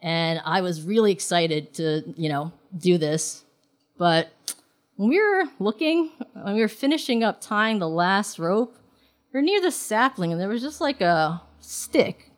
And 0.00 0.40
I 0.44 0.62
was 0.62 0.82
really 0.82 1.12
excited 1.12 1.74
to, 1.74 2.02
you 2.16 2.30
know, 2.30 2.52
do 2.76 2.96
this. 2.96 3.44
But 3.98 4.30
when 4.96 5.10
we 5.10 5.20
were 5.20 5.44
looking, 5.58 6.10
when 6.32 6.54
we 6.54 6.62
were 6.62 6.68
finishing 6.68 7.22
up 7.22 7.42
tying 7.42 7.80
the 7.80 7.88
last 7.88 8.38
rope, 8.38 8.78
we 9.32 9.38
were 9.38 9.42
near 9.42 9.60
the 9.60 9.70
sapling 9.70 10.32
and 10.32 10.40
there 10.40 10.48
was 10.48 10.62
just 10.62 10.80
like 10.80 11.02
a 11.02 11.42
stick 11.60 12.30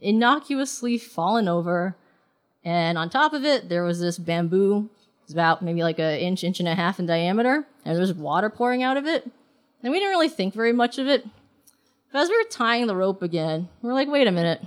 innocuously 0.00 0.96
fallen 0.96 1.48
over. 1.48 1.96
And 2.64 2.96
on 2.96 3.10
top 3.10 3.34
of 3.34 3.44
it, 3.44 3.68
there 3.68 3.84
was 3.84 4.00
this 4.00 4.18
bamboo 4.18 4.88
it's 5.30 5.32
about 5.32 5.62
maybe 5.62 5.84
like 5.84 6.00
an 6.00 6.18
inch, 6.18 6.42
inch 6.42 6.58
and 6.58 6.68
a 6.68 6.74
half 6.74 6.98
in 6.98 7.06
diameter, 7.06 7.64
and 7.84 7.96
there's 7.96 8.12
water 8.12 8.50
pouring 8.50 8.82
out 8.82 8.96
of 8.96 9.06
it. 9.06 9.24
And 9.82 9.92
we 9.92 9.98
didn't 9.98 10.10
really 10.10 10.28
think 10.28 10.54
very 10.54 10.72
much 10.72 10.98
of 10.98 11.08
it. 11.08 11.26
But 12.12 12.22
as 12.22 12.28
we 12.28 12.36
were 12.36 12.50
tying 12.50 12.86
the 12.86 12.96
rope 12.96 13.22
again, 13.22 13.68
we 13.82 13.90
are 13.90 13.94
like, 13.94 14.08
wait 14.08 14.26
a 14.26 14.32
minute. 14.32 14.62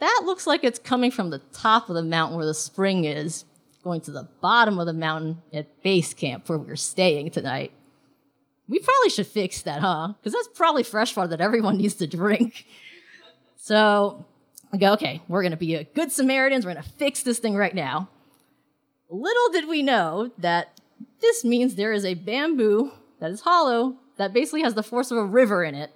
That 0.00 0.22
looks 0.24 0.46
like 0.46 0.64
it's 0.64 0.78
coming 0.78 1.10
from 1.10 1.30
the 1.30 1.40
top 1.52 1.88
of 1.88 1.94
the 1.94 2.02
mountain 2.02 2.36
where 2.36 2.46
the 2.46 2.54
spring 2.54 3.04
is, 3.04 3.44
going 3.82 4.00
to 4.02 4.10
the 4.10 4.28
bottom 4.40 4.78
of 4.78 4.86
the 4.86 4.92
mountain 4.92 5.42
at 5.52 5.82
base 5.82 6.14
camp 6.14 6.48
where 6.48 6.58
we 6.58 6.66
we're 6.66 6.76
staying 6.76 7.30
tonight. 7.30 7.72
we 8.68 8.78
probably 8.78 9.10
should 9.10 9.26
fix 9.26 9.62
that, 9.62 9.80
huh? 9.80 10.12
Because 10.18 10.32
that's 10.32 10.48
probably 10.54 10.82
fresh 10.82 11.16
water 11.16 11.28
that 11.28 11.40
everyone 11.40 11.76
needs 11.78 11.94
to 11.94 12.06
drink. 12.06 12.66
So 13.56 14.24
I 14.72 14.76
go, 14.76 14.92
okay, 14.94 15.22
we're 15.28 15.42
going 15.42 15.52
to 15.52 15.56
be 15.56 15.86
good 15.94 16.12
Samaritans. 16.12 16.64
We're 16.64 16.74
going 16.74 16.84
to 16.84 16.90
fix 16.90 17.22
this 17.22 17.38
thing 17.38 17.56
right 17.56 17.74
now. 17.74 18.08
Little 19.08 19.50
did 19.52 19.68
we 19.68 19.82
know 19.82 20.30
that 20.38 20.79
this 21.20 21.44
means 21.44 21.74
there 21.74 21.92
is 21.92 22.04
a 22.04 22.14
bamboo 22.14 22.92
that 23.20 23.30
is 23.30 23.42
hollow 23.42 23.96
that 24.16 24.32
basically 24.32 24.62
has 24.62 24.74
the 24.74 24.82
force 24.82 25.10
of 25.10 25.18
a 25.18 25.24
river 25.24 25.64
in 25.64 25.74
it. 25.74 25.92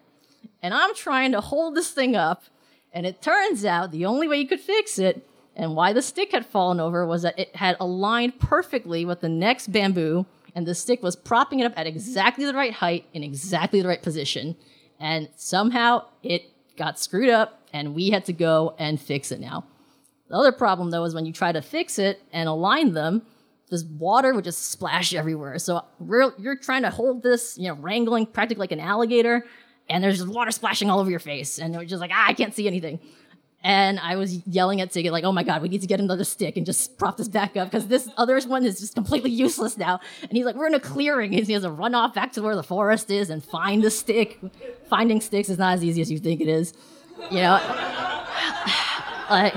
And 0.62 0.73
I'm 0.73 0.95
trying 0.95 1.33
to 1.33 1.40
hold 1.40 1.75
this 1.75 1.90
thing 1.90 2.17
up. 2.17 2.45
And 2.93 3.07
it 3.07 3.21
turns 3.21 3.64
out 3.64 3.90
the 3.90 4.07
only 4.07 4.29
way 4.29 4.38
you 4.38 4.47
could 4.47 4.61
fix 4.61 4.99
it 4.99 5.29
and 5.57 5.77
why 5.77 5.93
the 5.93 6.03
stick 6.03 6.33
had 6.33 6.47
fallen 6.47 6.81
over 6.81 7.07
was 7.07 7.23
that 7.23 7.38
it 7.38 7.55
had 7.57 7.77
aligned 7.81 8.38
perfectly 8.38 9.05
with 9.05 9.21
the 9.21 9.29
next 9.29 9.71
bamboo 9.73 10.27
and 10.55 10.67
the 10.67 10.75
stick 10.75 11.03
was 11.03 11.17
propping 11.17 11.61
it 11.61 11.64
up 11.64 11.73
at 11.77 11.87
exactly 11.87 12.45
the 12.45 12.55
right 12.55 12.73
height 12.73 13.07
in 13.12 13.23
exactly 13.23 13.83
the 13.83 13.88
right 13.88 14.03
position. 14.03 14.57
And 15.01 15.29
somehow 15.37 16.07
it 16.23 16.51
got 16.77 16.99
screwed 16.99 17.29
up 17.29 17.61
and 17.73 17.95
we 17.95 18.11
had 18.11 18.25
to 18.27 18.33
go 18.33 18.75
and 18.79 19.01
fix 19.01 19.33
it 19.33 19.40
now. 19.40 19.64
The 20.29 20.37
other 20.37 20.53
problem 20.53 20.90
though 20.90 21.05
is 21.05 21.14
when 21.14 21.27
you 21.27 21.33
try 21.33 21.53
to 21.53 21.62
fix 21.62 21.99
it 21.99 22.23
and 22.33 22.49
align 22.49 22.93
them, 22.93 23.23
this 23.70 23.85
water 23.85 24.35
would 24.35 24.44
just 24.44 24.70
splash 24.70 25.14
everywhere. 25.14 25.59
So 25.59 25.85
you're 26.38 26.57
trying 26.57 26.83
to 26.83 26.90
hold 26.90 27.22
this, 27.22 27.57
you 27.59 27.68
know, 27.68 27.74
wrangling 27.74 28.27
practically 28.27 28.62
like 28.62 28.72
an 28.72 28.81
alligator, 28.81 29.44
and 29.88 30.03
there's 30.03 30.18
just 30.18 30.29
water 30.29 30.50
splashing 30.50 30.90
all 30.90 31.00
over 31.00 31.11
your 31.11 31.20
face, 31.20 31.59
and 31.59 31.74
you're 31.74 31.85
just 31.85 32.00
like, 32.00 32.11
ah, 32.12 32.27
I 32.29 32.35
can't 32.35 32.55
see 32.55 32.66
anything. 32.66 33.00
And 33.64 33.98
I 33.98 34.16
was 34.16 34.46
yelling 34.46 34.83
at 34.83 34.90
Sigit, 34.90 35.11
like, 35.11 35.24
oh 35.24 35.33
my 35.33 35.42
God, 35.42 35.62
we 35.62 35.70
need 35.70 35.81
to 35.81 35.87
get 35.87 35.98
another 35.98 36.24
stick 36.24 36.59
and 36.59 36.66
just 36.66 36.98
prop 36.98 37.16
this 37.16 37.29
back 37.29 37.57
up 37.57 37.70
because 37.70 37.88
this 37.88 38.11
other 38.18 38.38
one 38.42 38.66
is 38.66 38.79
just 38.79 38.94
completely 38.94 39.31
useless 39.31 39.79
now. 39.79 40.00
And 40.20 40.33
he's 40.33 40.44
like, 40.44 40.55
we're 40.55 40.66
in 40.66 40.74
a 40.74 40.81
clearing. 40.81 41.35
And 41.35 41.46
he 41.46 41.55
has 41.55 41.62
to 41.62 41.70
run 41.70 41.94
off 41.94 42.12
back 42.12 42.33
to 42.33 42.42
where 42.42 42.55
the 42.55 42.62
forest 42.62 43.11
is 43.11 43.31
and 43.31 43.42
find 43.42 43.83
the 43.83 43.90
stick. 43.90 44.38
Finding 44.90 45.22
sticks 45.22 45.48
is 45.48 45.57
not 45.57 45.72
as 45.72 45.83
easy 45.83 46.03
as 46.03 46.12
you 46.12 46.18
think 46.18 46.42
it 46.42 46.48
is. 46.48 46.74
You 47.31 47.38
know? 47.38 47.53
like, 49.31 49.55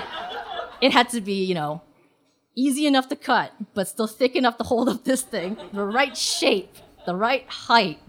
it 0.80 0.94
had 0.94 1.10
to 1.10 1.20
be, 1.20 1.44
you 1.44 1.56
know, 1.56 1.82
easy 2.58 2.88
enough 2.88 3.08
to 3.08 3.16
cut, 3.16 3.54
but 3.76 3.88
still 3.88 4.08
thick 4.08 4.36
enough 4.36 4.58
to 4.58 4.64
hold 4.64 4.90
up 4.90 5.04
this 5.04 5.22
thing, 5.22 5.56
the 5.72 5.86
right 5.86 6.18
shape, 6.18 6.76
the 7.06 7.16
right 7.16 7.48
height. 7.48 8.00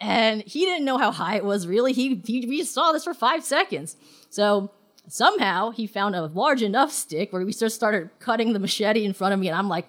And 0.00 0.42
he 0.42 0.64
didn't 0.64 0.86
know 0.86 0.98
how 0.98 1.12
high 1.12 1.36
it 1.36 1.44
was 1.44 1.66
really. 1.66 1.92
He, 1.92 2.20
he 2.26 2.46
we 2.46 2.64
saw 2.64 2.92
this 2.92 3.04
for 3.04 3.14
five 3.14 3.44
seconds. 3.44 3.96
So 4.30 4.70
somehow 5.06 5.70
he 5.70 5.86
found 5.86 6.16
a 6.16 6.26
large 6.26 6.62
enough 6.62 6.90
stick 6.90 7.32
where 7.32 7.44
we 7.44 7.52
just 7.52 7.76
started 7.76 8.10
cutting 8.18 8.54
the 8.54 8.58
machete 8.58 9.04
in 9.04 9.12
front 9.12 9.34
of 9.34 9.40
me, 9.40 9.48
and 9.48 9.56
I'm 9.56 9.68
like, 9.68 9.86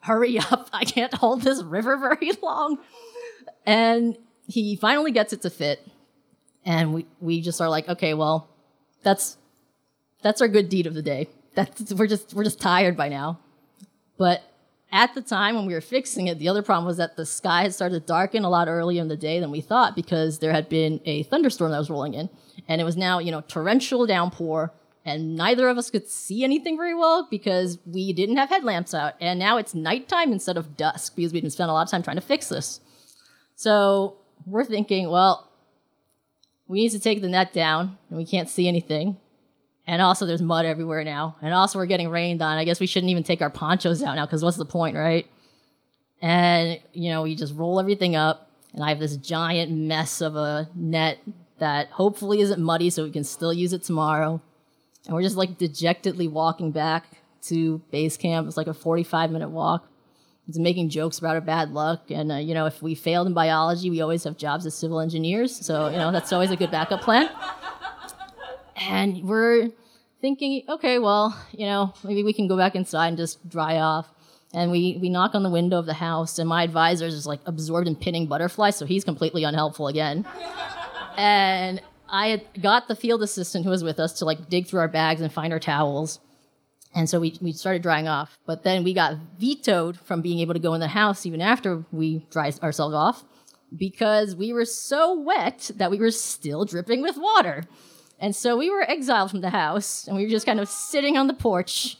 hurry 0.00 0.38
up, 0.38 0.70
I 0.72 0.84
can't 0.84 1.12
hold 1.12 1.42
this 1.42 1.62
river 1.62 1.96
very 1.96 2.32
long. 2.42 2.78
And 3.66 4.16
he 4.46 4.76
finally 4.76 5.10
gets 5.10 5.32
it 5.32 5.42
to 5.42 5.50
fit. 5.50 5.86
And 6.64 6.94
we, 6.94 7.06
we 7.20 7.40
just 7.40 7.60
are 7.60 7.68
like, 7.68 7.88
okay, 7.88 8.14
well, 8.14 8.48
that's 9.02 9.36
that's 10.22 10.40
our 10.40 10.46
good 10.46 10.68
deed 10.68 10.86
of 10.86 10.94
the 10.94 11.02
day. 11.02 11.28
That's 11.54 11.92
we're 11.92 12.06
just 12.06 12.34
we're 12.34 12.44
just 12.44 12.60
tired 12.60 12.96
by 12.96 13.08
now. 13.08 13.40
But 14.18 14.42
at 14.90 15.14
the 15.14 15.22
time 15.22 15.54
when 15.54 15.66
we 15.66 15.74
were 15.74 15.80
fixing 15.80 16.26
it, 16.26 16.38
the 16.38 16.48
other 16.48 16.62
problem 16.62 16.86
was 16.86 16.98
that 16.98 17.16
the 17.16 17.24
sky 17.24 17.62
had 17.62 17.74
started 17.74 18.00
to 18.00 18.06
darken 18.06 18.44
a 18.44 18.50
lot 18.50 18.68
earlier 18.68 19.00
in 19.00 19.08
the 19.08 19.16
day 19.16 19.40
than 19.40 19.50
we 19.50 19.60
thought 19.60 19.96
because 19.96 20.38
there 20.38 20.52
had 20.52 20.68
been 20.68 21.00
a 21.06 21.22
thunderstorm 21.24 21.70
that 21.70 21.78
was 21.78 21.88
rolling 21.88 22.14
in 22.14 22.28
and 22.68 22.80
it 22.80 22.84
was 22.84 22.96
now, 22.96 23.18
you 23.18 23.30
know, 23.30 23.40
torrential 23.42 24.06
downpour, 24.06 24.72
and 25.04 25.34
neither 25.34 25.68
of 25.68 25.78
us 25.78 25.90
could 25.90 26.08
see 26.08 26.44
anything 26.44 26.76
very 26.76 26.94
well 26.94 27.26
because 27.30 27.78
we 27.86 28.12
didn't 28.12 28.36
have 28.36 28.50
headlamps 28.50 28.94
out, 28.94 29.14
and 29.20 29.38
now 29.38 29.56
it's 29.56 29.74
nighttime 29.74 30.32
instead 30.32 30.56
of 30.56 30.76
dusk 30.76 31.16
because 31.16 31.32
we've 31.32 31.42
been 31.42 31.50
spending 31.50 31.70
a 31.70 31.74
lot 31.74 31.82
of 31.82 31.90
time 31.90 32.02
trying 32.02 32.16
to 32.16 32.22
fix 32.22 32.48
this. 32.48 32.80
So 33.56 34.16
we're 34.46 34.64
thinking, 34.64 35.10
well, 35.10 35.50
we 36.68 36.82
need 36.82 36.90
to 36.90 37.00
take 37.00 37.20
the 37.20 37.28
net 37.28 37.52
down, 37.52 37.98
and 38.08 38.18
we 38.18 38.24
can't 38.24 38.48
see 38.48 38.68
anything. 38.68 39.16
And 39.86 40.00
also, 40.00 40.26
there's 40.26 40.42
mud 40.42 40.64
everywhere 40.64 41.02
now. 41.02 41.36
And 41.42 41.52
also, 41.52 41.78
we're 41.78 41.86
getting 41.86 42.08
rained 42.08 42.40
on. 42.40 42.56
I 42.56 42.64
guess 42.64 42.78
we 42.78 42.86
shouldn't 42.86 43.10
even 43.10 43.24
take 43.24 43.42
our 43.42 43.50
ponchos 43.50 44.02
out 44.02 44.14
now 44.14 44.26
because 44.26 44.44
what's 44.44 44.56
the 44.56 44.64
point, 44.64 44.96
right? 44.96 45.26
And, 46.20 46.80
you 46.92 47.10
know, 47.10 47.22
we 47.22 47.34
just 47.34 47.54
roll 47.54 47.80
everything 47.80 48.14
up. 48.14 48.48
And 48.72 48.84
I 48.84 48.90
have 48.90 49.00
this 49.00 49.16
giant 49.16 49.72
mess 49.72 50.20
of 50.20 50.36
a 50.36 50.68
net 50.74 51.18
that 51.58 51.88
hopefully 51.88 52.40
isn't 52.40 52.60
muddy 52.60 52.90
so 52.90 53.04
we 53.04 53.10
can 53.10 53.24
still 53.24 53.52
use 53.52 53.72
it 53.72 53.82
tomorrow. 53.82 54.40
And 55.06 55.14
we're 55.14 55.22
just 55.22 55.36
like 55.36 55.58
dejectedly 55.58 56.28
walking 56.28 56.70
back 56.70 57.06
to 57.42 57.78
base 57.90 58.16
camp. 58.16 58.46
It's 58.46 58.56
like 58.56 58.68
a 58.68 58.74
45 58.74 59.30
minute 59.32 59.50
walk. 59.50 59.88
It's 60.48 60.58
making 60.58 60.88
jokes 60.88 61.18
about 61.18 61.34
our 61.34 61.40
bad 61.40 61.72
luck. 61.72 62.10
And, 62.10 62.32
uh, 62.32 62.36
you 62.36 62.54
know, 62.54 62.66
if 62.66 62.82
we 62.82 62.94
failed 62.94 63.26
in 63.26 63.34
biology, 63.34 63.90
we 63.90 64.00
always 64.00 64.24
have 64.24 64.36
jobs 64.36 64.66
as 64.66 64.74
civil 64.74 65.00
engineers. 65.00 65.54
So, 65.54 65.88
you 65.88 65.96
know, 65.96 66.10
that's 66.10 66.32
always 66.32 66.50
a 66.50 66.56
good 66.56 66.70
backup 66.70 67.00
plan. 67.02 67.28
And 68.88 69.22
we're 69.24 69.70
thinking, 70.20 70.62
okay, 70.68 70.98
well, 70.98 71.36
you 71.52 71.66
know, 71.66 71.94
maybe 72.04 72.22
we 72.22 72.32
can 72.32 72.48
go 72.48 72.56
back 72.56 72.74
inside 72.74 73.08
and 73.08 73.16
just 73.16 73.48
dry 73.48 73.78
off. 73.78 74.06
And 74.54 74.70
we, 74.70 74.98
we 75.00 75.08
knock 75.08 75.34
on 75.34 75.42
the 75.42 75.50
window 75.50 75.78
of 75.78 75.86
the 75.86 75.94
house, 75.94 76.38
and 76.38 76.46
my 76.46 76.62
advisor 76.62 77.06
is 77.06 77.26
like 77.26 77.40
absorbed 77.46 77.88
in 77.88 77.96
pinning 77.96 78.26
butterflies, 78.26 78.76
so 78.76 78.84
he's 78.84 79.02
completely 79.02 79.44
unhelpful 79.44 79.88
again 79.88 80.26
and 81.16 81.80
I 82.08 82.28
had 82.28 82.44
got 82.60 82.88
the 82.88 82.96
field 82.96 83.22
assistant 83.22 83.64
who 83.64 83.70
was 83.70 83.84
with 83.84 83.98
us 83.98 84.12
to 84.14 84.24
like 84.24 84.48
dig 84.48 84.66
through 84.66 84.80
our 84.80 84.88
bags 84.88 85.20
and 85.20 85.32
find 85.32 85.52
our 85.52 85.58
towels. 85.58 86.20
And 86.94 87.08
so 87.08 87.20
we, 87.20 87.38
we 87.40 87.52
started 87.52 87.82
drying 87.82 88.06
off. 88.06 88.36
But 88.46 88.64
then 88.64 88.84
we 88.84 88.92
got 88.92 89.16
vetoed 89.38 89.98
from 89.98 90.20
being 90.20 90.40
able 90.40 90.52
to 90.52 90.60
go 90.60 90.74
in 90.74 90.80
the 90.80 90.88
house 90.88 91.24
even 91.24 91.40
after 91.40 91.84
we 91.90 92.26
dried 92.30 92.60
ourselves 92.62 92.94
off 92.94 93.24
because 93.74 94.36
we 94.36 94.52
were 94.52 94.66
so 94.66 95.18
wet 95.18 95.70
that 95.76 95.90
we 95.90 95.98
were 95.98 96.10
still 96.10 96.66
dripping 96.66 97.00
with 97.00 97.16
water. 97.16 97.64
And 98.22 98.36
so 98.36 98.56
we 98.56 98.70
were 98.70 98.88
exiled 98.88 99.32
from 99.32 99.40
the 99.40 99.50
house 99.50 100.06
and 100.06 100.16
we 100.16 100.22
were 100.22 100.30
just 100.30 100.46
kind 100.46 100.60
of 100.60 100.68
sitting 100.68 101.18
on 101.18 101.26
the 101.26 101.34
porch, 101.34 101.98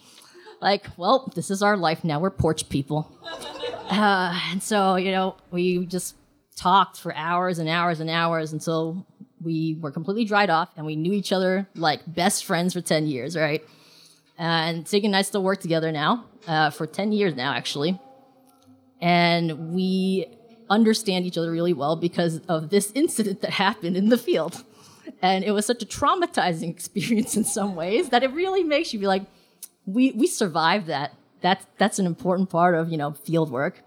like, 0.61 0.87
well, 0.96 1.30
this 1.35 1.50
is 1.50 1.64
our 1.64 1.76
life 1.76 2.04
now. 2.04 2.20
We're 2.20 2.30
porch 2.30 2.70
people. 2.70 3.12
Uh, 3.90 4.40
and 4.50 4.62
so, 4.62 4.96
you 4.96 5.11
know, 5.11 5.37
we 5.50 5.85
just 5.85 6.14
talked 6.56 6.98
for 6.98 7.14
hours 7.14 7.58
and 7.58 7.68
hours 7.68 8.00
and 8.00 8.08
hours 8.08 8.54
until 8.54 9.06
we 9.42 9.76
were 9.82 9.90
completely 9.90 10.24
dried 10.24 10.48
off 10.48 10.70
and 10.78 10.87
we 10.87 10.96
knew 10.96 11.12
each 11.12 11.30
other 11.30 11.68
like 11.74 12.00
best 12.06 12.46
friends 12.46 12.72
for 12.72 12.80
10 12.80 13.06
years, 13.06 13.37
right? 13.37 13.62
And 14.38 14.88
Sig 14.88 15.04
and 15.04 15.14
I 15.14 15.20
still 15.20 15.42
work 15.42 15.61
together 15.61 15.92
now 15.92 16.24
uh, 16.46 16.70
for 16.70 16.87
10 16.87 17.12
years 17.12 17.35
now, 17.35 17.52
actually. 17.52 18.00
And 19.02 19.74
we 19.74 20.26
understand 20.70 21.26
each 21.26 21.37
other 21.37 21.50
really 21.50 21.74
well 21.74 21.96
because 21.96 22.38
of 22.48 22.70
this 22.70 22.92
incident 22.94 23.42
that 23.42 23.50
happened 23.50 23.94
in 23.94 24.08
the 24.08 24.16
field. 24.16 24.64
And 25.20 25.44
it 25.44 25.52
was 25.52 25.66
such 25.66 25.82
a 25.82 25.86
traumatizing 25.86 26.70
experience 26.76 27.36
in 27.36 27.44
some 27.44 27.74
ways 27.74 28.08
that 28.10 28.22
it 28.22 28.32
really 28.32 28.64
makes 28.64 28.92
you 28.92 29.00
be 29.00 29.06
like, 29.06 29.24
we, 29.86 30.12
we 30.12 30.26
survived 30.26 30.86
that. 30.86 31.14
That's, 31.40 31.66
that's 31.78 31.98
an 31.98 32.06
important 32.06 32.50
part 32.50 32.74
of, 32.74 32.90
you 32.90 32.96
know, 32.96 33.12
field 33.12 33.50
work. 33.50 33.82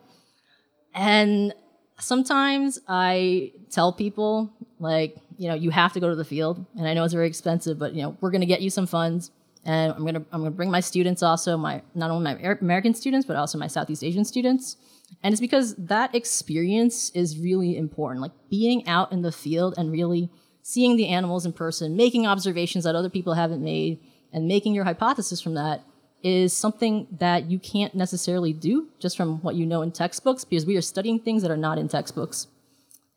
And 0.94 1.54
sometimes 2.00 2.80
I 2.88 3.54
tell 3.70 3.94
people, 3.94 4.52
like, 4.80 5.18
you 5.38 5.50
know, 5.50 5.56
you 5.56 5.70
have 5.72 5.94
to 5.94 6.00
go 6.00 6.10
to 6.10 6.16
the 6.16 6.26
field, 6.26 6.66
and 6.78 6.88
I 6.88 6.94
know 6.94 7.04
it's 7.04 7.14
very 7.14 7.28
expensive, 7.28 7.78
but 7.78 7.94
you 7.94 8.02
know, 8.02 8.18
we're 8.22 8.32
going 8.32 8.42
to 8.42 8.48
get 8.48 8.62
you 8.62 8.70
some 8.70 8.88
funds, 8.88 9.32
and 9.66 9.92
I'm 9.92 10.02
going 10.02 10.16
to 10.16 10.26
I'm 10.32 10.42
going 10.42 10.52
to 10.52 10.56
bring 10.56 10.72
my 10.72 10.80
students 10.80 11.22
also, 11.24 11.58
my 11.58 11.82
not 11.94 12.12
only 12.12 12.24
my 12.24 12.56
American 12.62 12.94
students, 12.94 13.26
but 13.26 13.36
also 13.36 13.58
my 13.58 13.68
Southeast 13.68 14.04
Asian 14.04 14.24
students, 14.24 14.78
and 15.24 15.34
it's 15.34 15.42
because 15.42 15.76
that 15.76 16.16
experience 16.16 17.10
is 17.12 17.40
really 17.40 17.78
important, 17.78 18.22
like 18.22 18.32
being 18.50 18.88
out 18.88 19.12
in 19.12 19.22
the 19.22 19.32
field 19.32 19.76
and 19.78 19.92
really 19.92 20.30
seeing 20.68 20.98
the 20.98 21.10
animals 21.10 21.46
in 21.46 21.54
person, 21.54 21.96
making 21.96 22.26
observations 22.26 22.86
that 22.86 22.96
other 22.96 23.08
people 23.08 23.36
haven't 23.36 23.64
made, 23.64 24.00
and 24.34 24.48
making 24.48 24.74
your 24.74 24.84
hypothesis 24.84 25.40
from 25.40 25.54
that 25.54 25.84
is 26.24 26.58
something 26.58 27.06
that 27.20 27.52
you 27.52 27.60
can't 27.60 27.94
necessarily 27.94 28.52
do 28.52 28.90
just 28.98 29.16
from 29.16 29.40
what 29.44 29.54
you 29.54 29.64
know 29.64 29.84
in 29.84 29.92
textbooks 29.92 30.44
because 30.44 30.66
we 30.66 30.76
are 30.76 30.82
studying 30.82 31.20
things 31.20 31.44
that 31.44 31.52
are 31.52 31.56
not 31.56 31.78
in 31.78 31.88
textbooks. 31.88 32.48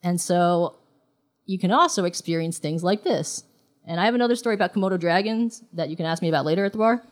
And 0.02 0.20
so 0.20 0.74
you 1.46 1.58
can 1.58 1.70
also 1.70 2.04
experience 2.04 2.58
things 2.58 2.84
like 2.84 3.02
this. 3.02 3.44
And 3.86 3.98
I 3.98 4.04
have 4.04 4.14
another 4.14 4.36
story 4.36 4.54
about 4.54 4.74
Komodo 4.74 5.00
dragons 5.00 5.62
that 5.72 5.88
you 5.88 5.96
can 5.96 6.04
ask 6.04 6.20
me 6.20 6.28
about 6.28 6.44
later 6.44 6.66
at 6.66 6.72
the 6.72 6.78
bar. 6.78 7.02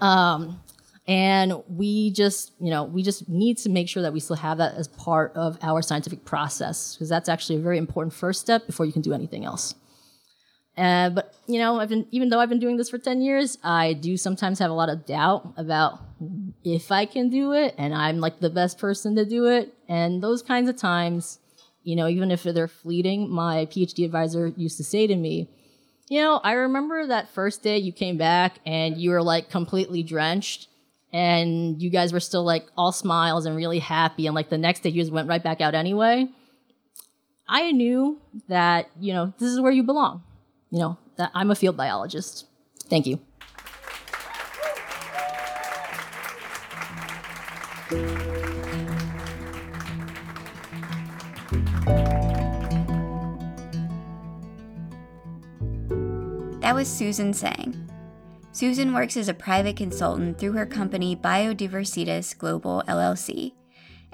Um, 0.00 0.62
and 1.08 1.62
we 1.68 2.10
just, 2.10 2.52
you 2.60 2.70
know, 2.70 2.84
we 2.84 3.02
just 3.02 3.28
need 3.28 3.58
to 3.58 3.68
make 3.68 3.88
sure 3.88 4.02
that 4.02 4.12
we 4.12 4.20
still 4.20 4.36
have 4.36 4.58
that 4.58 4.74
as 4.74 4.88
part 4.88 5.32
of 5.36 5.56
our 5.62 5.82
scientific 5.82 6.24
process 6.24 6.94
because 6.94 7.08
that's 7.08 7.28
actually 7.28 7.56
a 7.56 7.62
very 7.62 7.78
important 7.78 8.12
first 8.12 8.40
step 8.40 8.66
before 8.66 8.86
you 8.86 8.92
can 8.92 9.02
do 9.02 9.12
anything 9.12 9.44
else. 9.44 9.74
Uh, 10.76 11.08
but 11.08 11.34
you 11.46 11.58
know, 11.58 11.80
I've 11.80 11.88
been 11.88 12.06
even 12.10 12.28
though 12.28 12.40
I've 12.40 12.48
been 12.48 12.58
doing 12.58 12.76
this 12.76 12.90
for 12.90 12.98
ten 12.98 13.22
years, 13.22 13.56
I 13.62 13.94
do 13.94 14.16
sometimes 14.16 14.58
have 14.58 14.70
a 14.70 14.74
lot 14.74 14.88
of 14.90 15.06
doubt 15.06 15.54
about 15.56 16.00
if 16.64 16.92
I 16.92 17.06
can 17.06 17.30
do 17.30 17.52
it, 17.52 17.74
and 17.78 17.94
I'm 17.94 18.18
like 18.18 18.40
the 18.40 18.50
best 18.50 18.78
person 18.78 19.16
to 19.16 19.24
do 19.24 19.46
it. 19.46 19.72
And 19.88 20.22
those 20.22 20.42
kinds 20.42 20.68
of 20.68 20.76
times, 20.76 21.38
you 21.82 21.96
know, 21.96 22.08
even 22.08 22.30
if 22.30 22.42
they're 22.42 22.68
fleeting, 22.68 23.30
my 23.30 23.66
PhD 23.66 24.04
advisor 24.04 24.48
used 24.48 24.76
to 24.76 24.84
say 24.84 25.06
to 25.06 25.16
me, 25.16 25.48
you 26.08 26.20
know, 26.20 26.40
I 26.44 26.52
remember 26.52 27.06
that 27.06 27.30
first 27.30 27.62
day 27.62 27.78
you 27.78 27.92
came 27.92 28.18
back 28.18 28.58
and 28.66 28.98
you 28.98 29.10
were 29.10 29.22
like 29.22 29.48
completely 29.48 30.02
drenched, 30.02 30.68
and 31.12 31.80
you 31.80 31.90
guys 31.90 32.12
were 32.12 32.20
still 32.20 32.44
like 32.44 32.66
all 32.76 32.92
smiles 32.92 33.46
and 33.46 33.56
really 33.56 33.78
happy, 33.78 34.26
and 34.26 34.34
like 34.34 34.50
the 34.50 34.58
next 34.58 34.80
day 34.80 34.90
you 34.90 35.02
just 35.02 35.12
went 35.12 35.28
right 35.28 35.42
back 35.42 35.60
out 35.60 35.74
anyway. 35.74 36.28
I 37.48 37.70
knew 37.70 38.20
that, 38.48 38.90
you 38.98 39.12
know, 39.12 39.32
this 39.38 39.50
is 39.50 39.60
where 39.60 39.70
you 39.70 39.84
belong. 39.84 40.24
You 40.70 40.80
know, 40.80 40.98
that 41.16 41.30
I'm 41.32 41.50
a 41.50 41.54
field 41.54 41.76
biologist. 41.76 42.46
Thank 42.88 43.06
you. 43.06 43.20
That 56.60 56.74
was 56.74 56.88
Susan 56.88 57.32
Tsang. 57.32 57.85
Susan 58.56 58.94
works 58.94 59.18
as 59.18 59.28
a 59.28 59.34
private 59.34 59.76
consultant 59.76 60.38
through 60.38 60.52
her 60.52 60.64
company 60.64 61.14
Biodiversitas 61.14 62.34
Global 62.38 62.82
LLC 62.88 63.52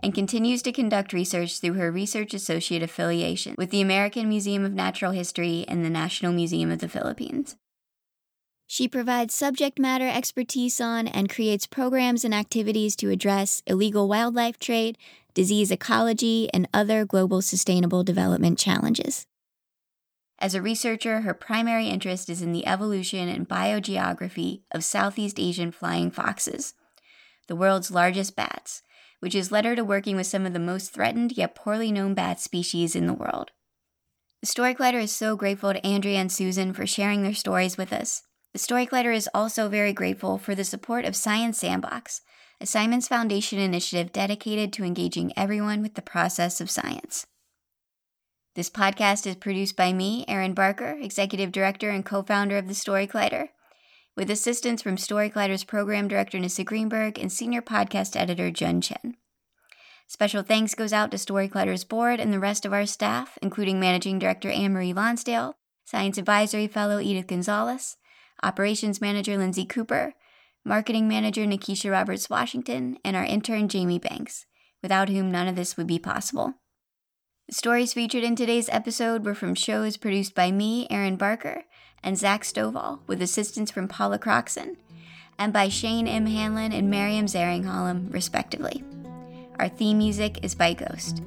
and 0.03 0.13
continues 0.13 0.63
to 0.63 0.73
conduct 0.73 1.13
research 1.13 1.61
through 1.61 1.75
her 1.75 1.93
research 1.93 2.35
associate 2.35 2.83
affiliation 2.83 3.55
with 3.57 3.71
the 3.71 3.81
American 3.81 4.29
Museum 4.29 4.65
of 4.65 4.73
Natural 4.73 5.13
History 5.13 5.65
and 5.69 5.85
the 5.85 5.89
National 5.89 6.33
Museum 6.33 6.73
of 6.73 6.81
the 6.81 6.89
Philippines. 6.89 7.55
She 8.67 8.89
provides 8.89 9.33
subject 9.33 9.79
matter 9.79 10.09
expertise 10.09 10.81
on 10.81 11.07
and 11.07 11.31
creates 11.31 11.69
programs 11.69 12.25
and 12.25 12.35
activities 12.35 12.97
to 12.97 13.11
address 13.11 13.63
illegal 13.69 14.09
wildlife 14.09 14.59
trade, 14.59 14.99
disease 15.35 15.71
ecology, 15.71 16.51
and 16.53 16.69
other 16.75 17.05
global 17.05 17.43
sustainable 17.43 18.03
development 18.03 18.59
challenges. 18.59 19.25
As 20.43 20.57
a 20.57 20.61
researcher, 20.61 21.21
her 21.21 21.35
primary 21.35 21.87
interest 21.87 22.29
is 22.29 22.43
in 22.43 22.51
the 22.51 22.67
evolution 22.67 23.29
and 23.29 23.49
biogeography 23.49 24.63
of 24.73 24.83
Southeast 24.83 25.39
Asian 25.39 25.71
flying 25.71 26.11
foxes, 26.11 26.75
the 27.47 27.55
world's 27.55 27.93
largest 27.93 28.35
bats, 28.35 28.83
which 29.21 29.35
has 29.35 29.53
led 29.53 29.65
her 29.65 29.77
to 29.77 29.85
working 29.85 30.17
with 30.17 30.27
some 30.27 30.45
of 30.45 30.53
the 30.53 30.59
most 30.59 30.93
threatened 30.93 31.37
yet 31.37 31.55
poorly 31.55 31.93
known 31.93 32.15
bat 32.15 32.41
species 32.41 32.97
in 32.97 33.07
the 33.07 33.15
world. 33.15 33.53
The 34.41 34.49
Story 34.49 34.75
Collider 34.75 35.01
is 35.01 35.13
so 35.13 35.37
grateful 35.37 35.73
to 35.73 35.87
Andrea 35.87 36.19
and 36.19 36.33
Susan 36.33 36.73
for 36.73 36.89
sharing 36.89 37.23
their 37.23 37.35
stories 37.35 37.79
with 37.79 37.93
us. 37.93 38.25
The 38.53 38.59
Story 38.59 38.85
Collider 38.85 39.15
is 39.15 39.31
also 39.33 39.69
very 39.69 39.93
grateful 39.93 40.39
for 40.39 40.57
the 40.57 40.65
support 40.65 41.05
of 41.05 41.15
Science 41.15 41.61
Sandbox, 41.61 42.21
a 42.61 42.67
Simons 42.67 43.07
Foundation 43.07 43.61
initiative 43.61 44.11
dedicated 44.11 44.73
to 44.73 44.83
engaging 44.83 45.33
everyone 45.37 45.83
with 45.83 45.95
the 45.95 46.03
process 46.03 46.61
of 46.61 46.69
science. 46.69 47.29
This 48.55 48.69
podcast 48.69 49.27
is 49.27 49.37
produced 49.37 49.77
by 49.77 49.95
me, 49.95 50.27
Erin 50.29 50.53
Barker, 50.53 50.99
Executive 51.01 51.53
Director 51.53 51.89
and 51.89 52.05
co 52.05 52.23
founder 52.23 52.59
of 52.59 52.69
the 52.69 52.75
Story 52.75 53.07
Collider, 53.07 53.49
with 54.15 54.31
assistance 54.31 54.83
from 54.83 54.99
Story 54.99 55.31
Collider's 55.31 55.65
Program 55.65 56.07
Director 56.07 56.39
Nissa 56.39 56.63
Greenberg 56.63 57.19
and 57.19 57.33
Senior 57.33 57.63
Podcast 57.63 58.15
Editor 58.15 58.51
Jun 58.51 58.83
Chen. 58.83 59.17
Special 60.07 60.43
thanks 60.43 60.75
goes 60.75 60.93
out 60.93 61.11
to 61.11 61.17
Story 61.17 61.49
Collider's 61.49 61.85
board 61.85 62.21
and 62.21 62.31
the 62.31 62.39
rest 62.39 62.67
of 62.67 62.75
our 62.75 62.85
staff, 62.85 63.39
including 63.41 63.81
Managing 63.81 64.19
Director 64.19 64.51
Anne 64.51 64.75
Marie 64.75 64.93
Lonsdale, 64.93 65.55
Science 65.87 66.19
Advisory 66.19 66.67
Fellow 66.67 67.01
Edith 67.01 67.29
Gonzalez, 67.29 67.97
Operations 68.43 69.01
Manager 69.01 69.39
Lindsay 69.39 69.65
Cooper, 69.65 70.13
Marketing 70.63 71.09
Manager 71.09 71.47
Nikisha 71.47 71.91
Roberts 71.91 72.29
Washington, 72.29 72.99
and 73.03 73.17
our 73.17 73.25
intern 73.25 73.67
Jamie 73.69 73.99
Banks, 73.99 74.45
without 74.83 75.09
whom 75.09 75.31
none 75.31 75.49
of 75.49 75.57
this 75.57 75.79
would 75.79 75.87
be 75.87 75.99
possible. 75.99 76.53
The 77.49 77.55
stories 77.55 77.93
featured 77.93 78.23
in 78.23 78.37
today's 78.37 78.69
episode 78.71 79.25
were 79.25 79.35
from 79.35 79.55
shows 79.55 79.97
produced 79.97 80.35
by 80.35 80.53
me, 80.53 80.87
Erin 80.91 81.17
Barker, 81.17 81.65
and 82.03 82.17
Zach 82.17 82.43
Stovall, 82.45 83.01
with 83.07 83.21
assistance 83.21 83.71
from 83.71 83.89
Paula 83.89 84.19
Croxson, 84.19 84.77
and 85.39 85.53
by 85.53 85.69
Shane 85.69 86.07
M. 86.07 86.27
Hanlon 86.27 86.73
and 86.73 86.89
Maryam 86.89 87.27
Zaringhalam, 87.27 88.13
respectively. 88.13 88.85
Our 89.59 89.69
theme 89.69 89.99
music 89.99 90.39
is 90.45 90.55
by 90.55 90.75
Ghost. 90.75 91.23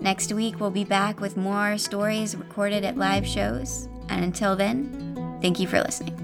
Next 0.00 0.32
week, 0.32 0.58
we'll 0.60 0.70
be 0.70 0.84
back 0.84 1.20
with 1.20 1.36
more 1.36 1.78
stories 1.78 2.36
recorded 2.36 2.84
at 2.84 2.98
live 2.98 3.26
shows, 3.26 3.88
and 4.08 4.24
until 4.24 4.56
then, 4.56 5.38
thank 5.40 5.60
you 5.60 5.68
for 5.68 5.80
listening. 5.80 6.23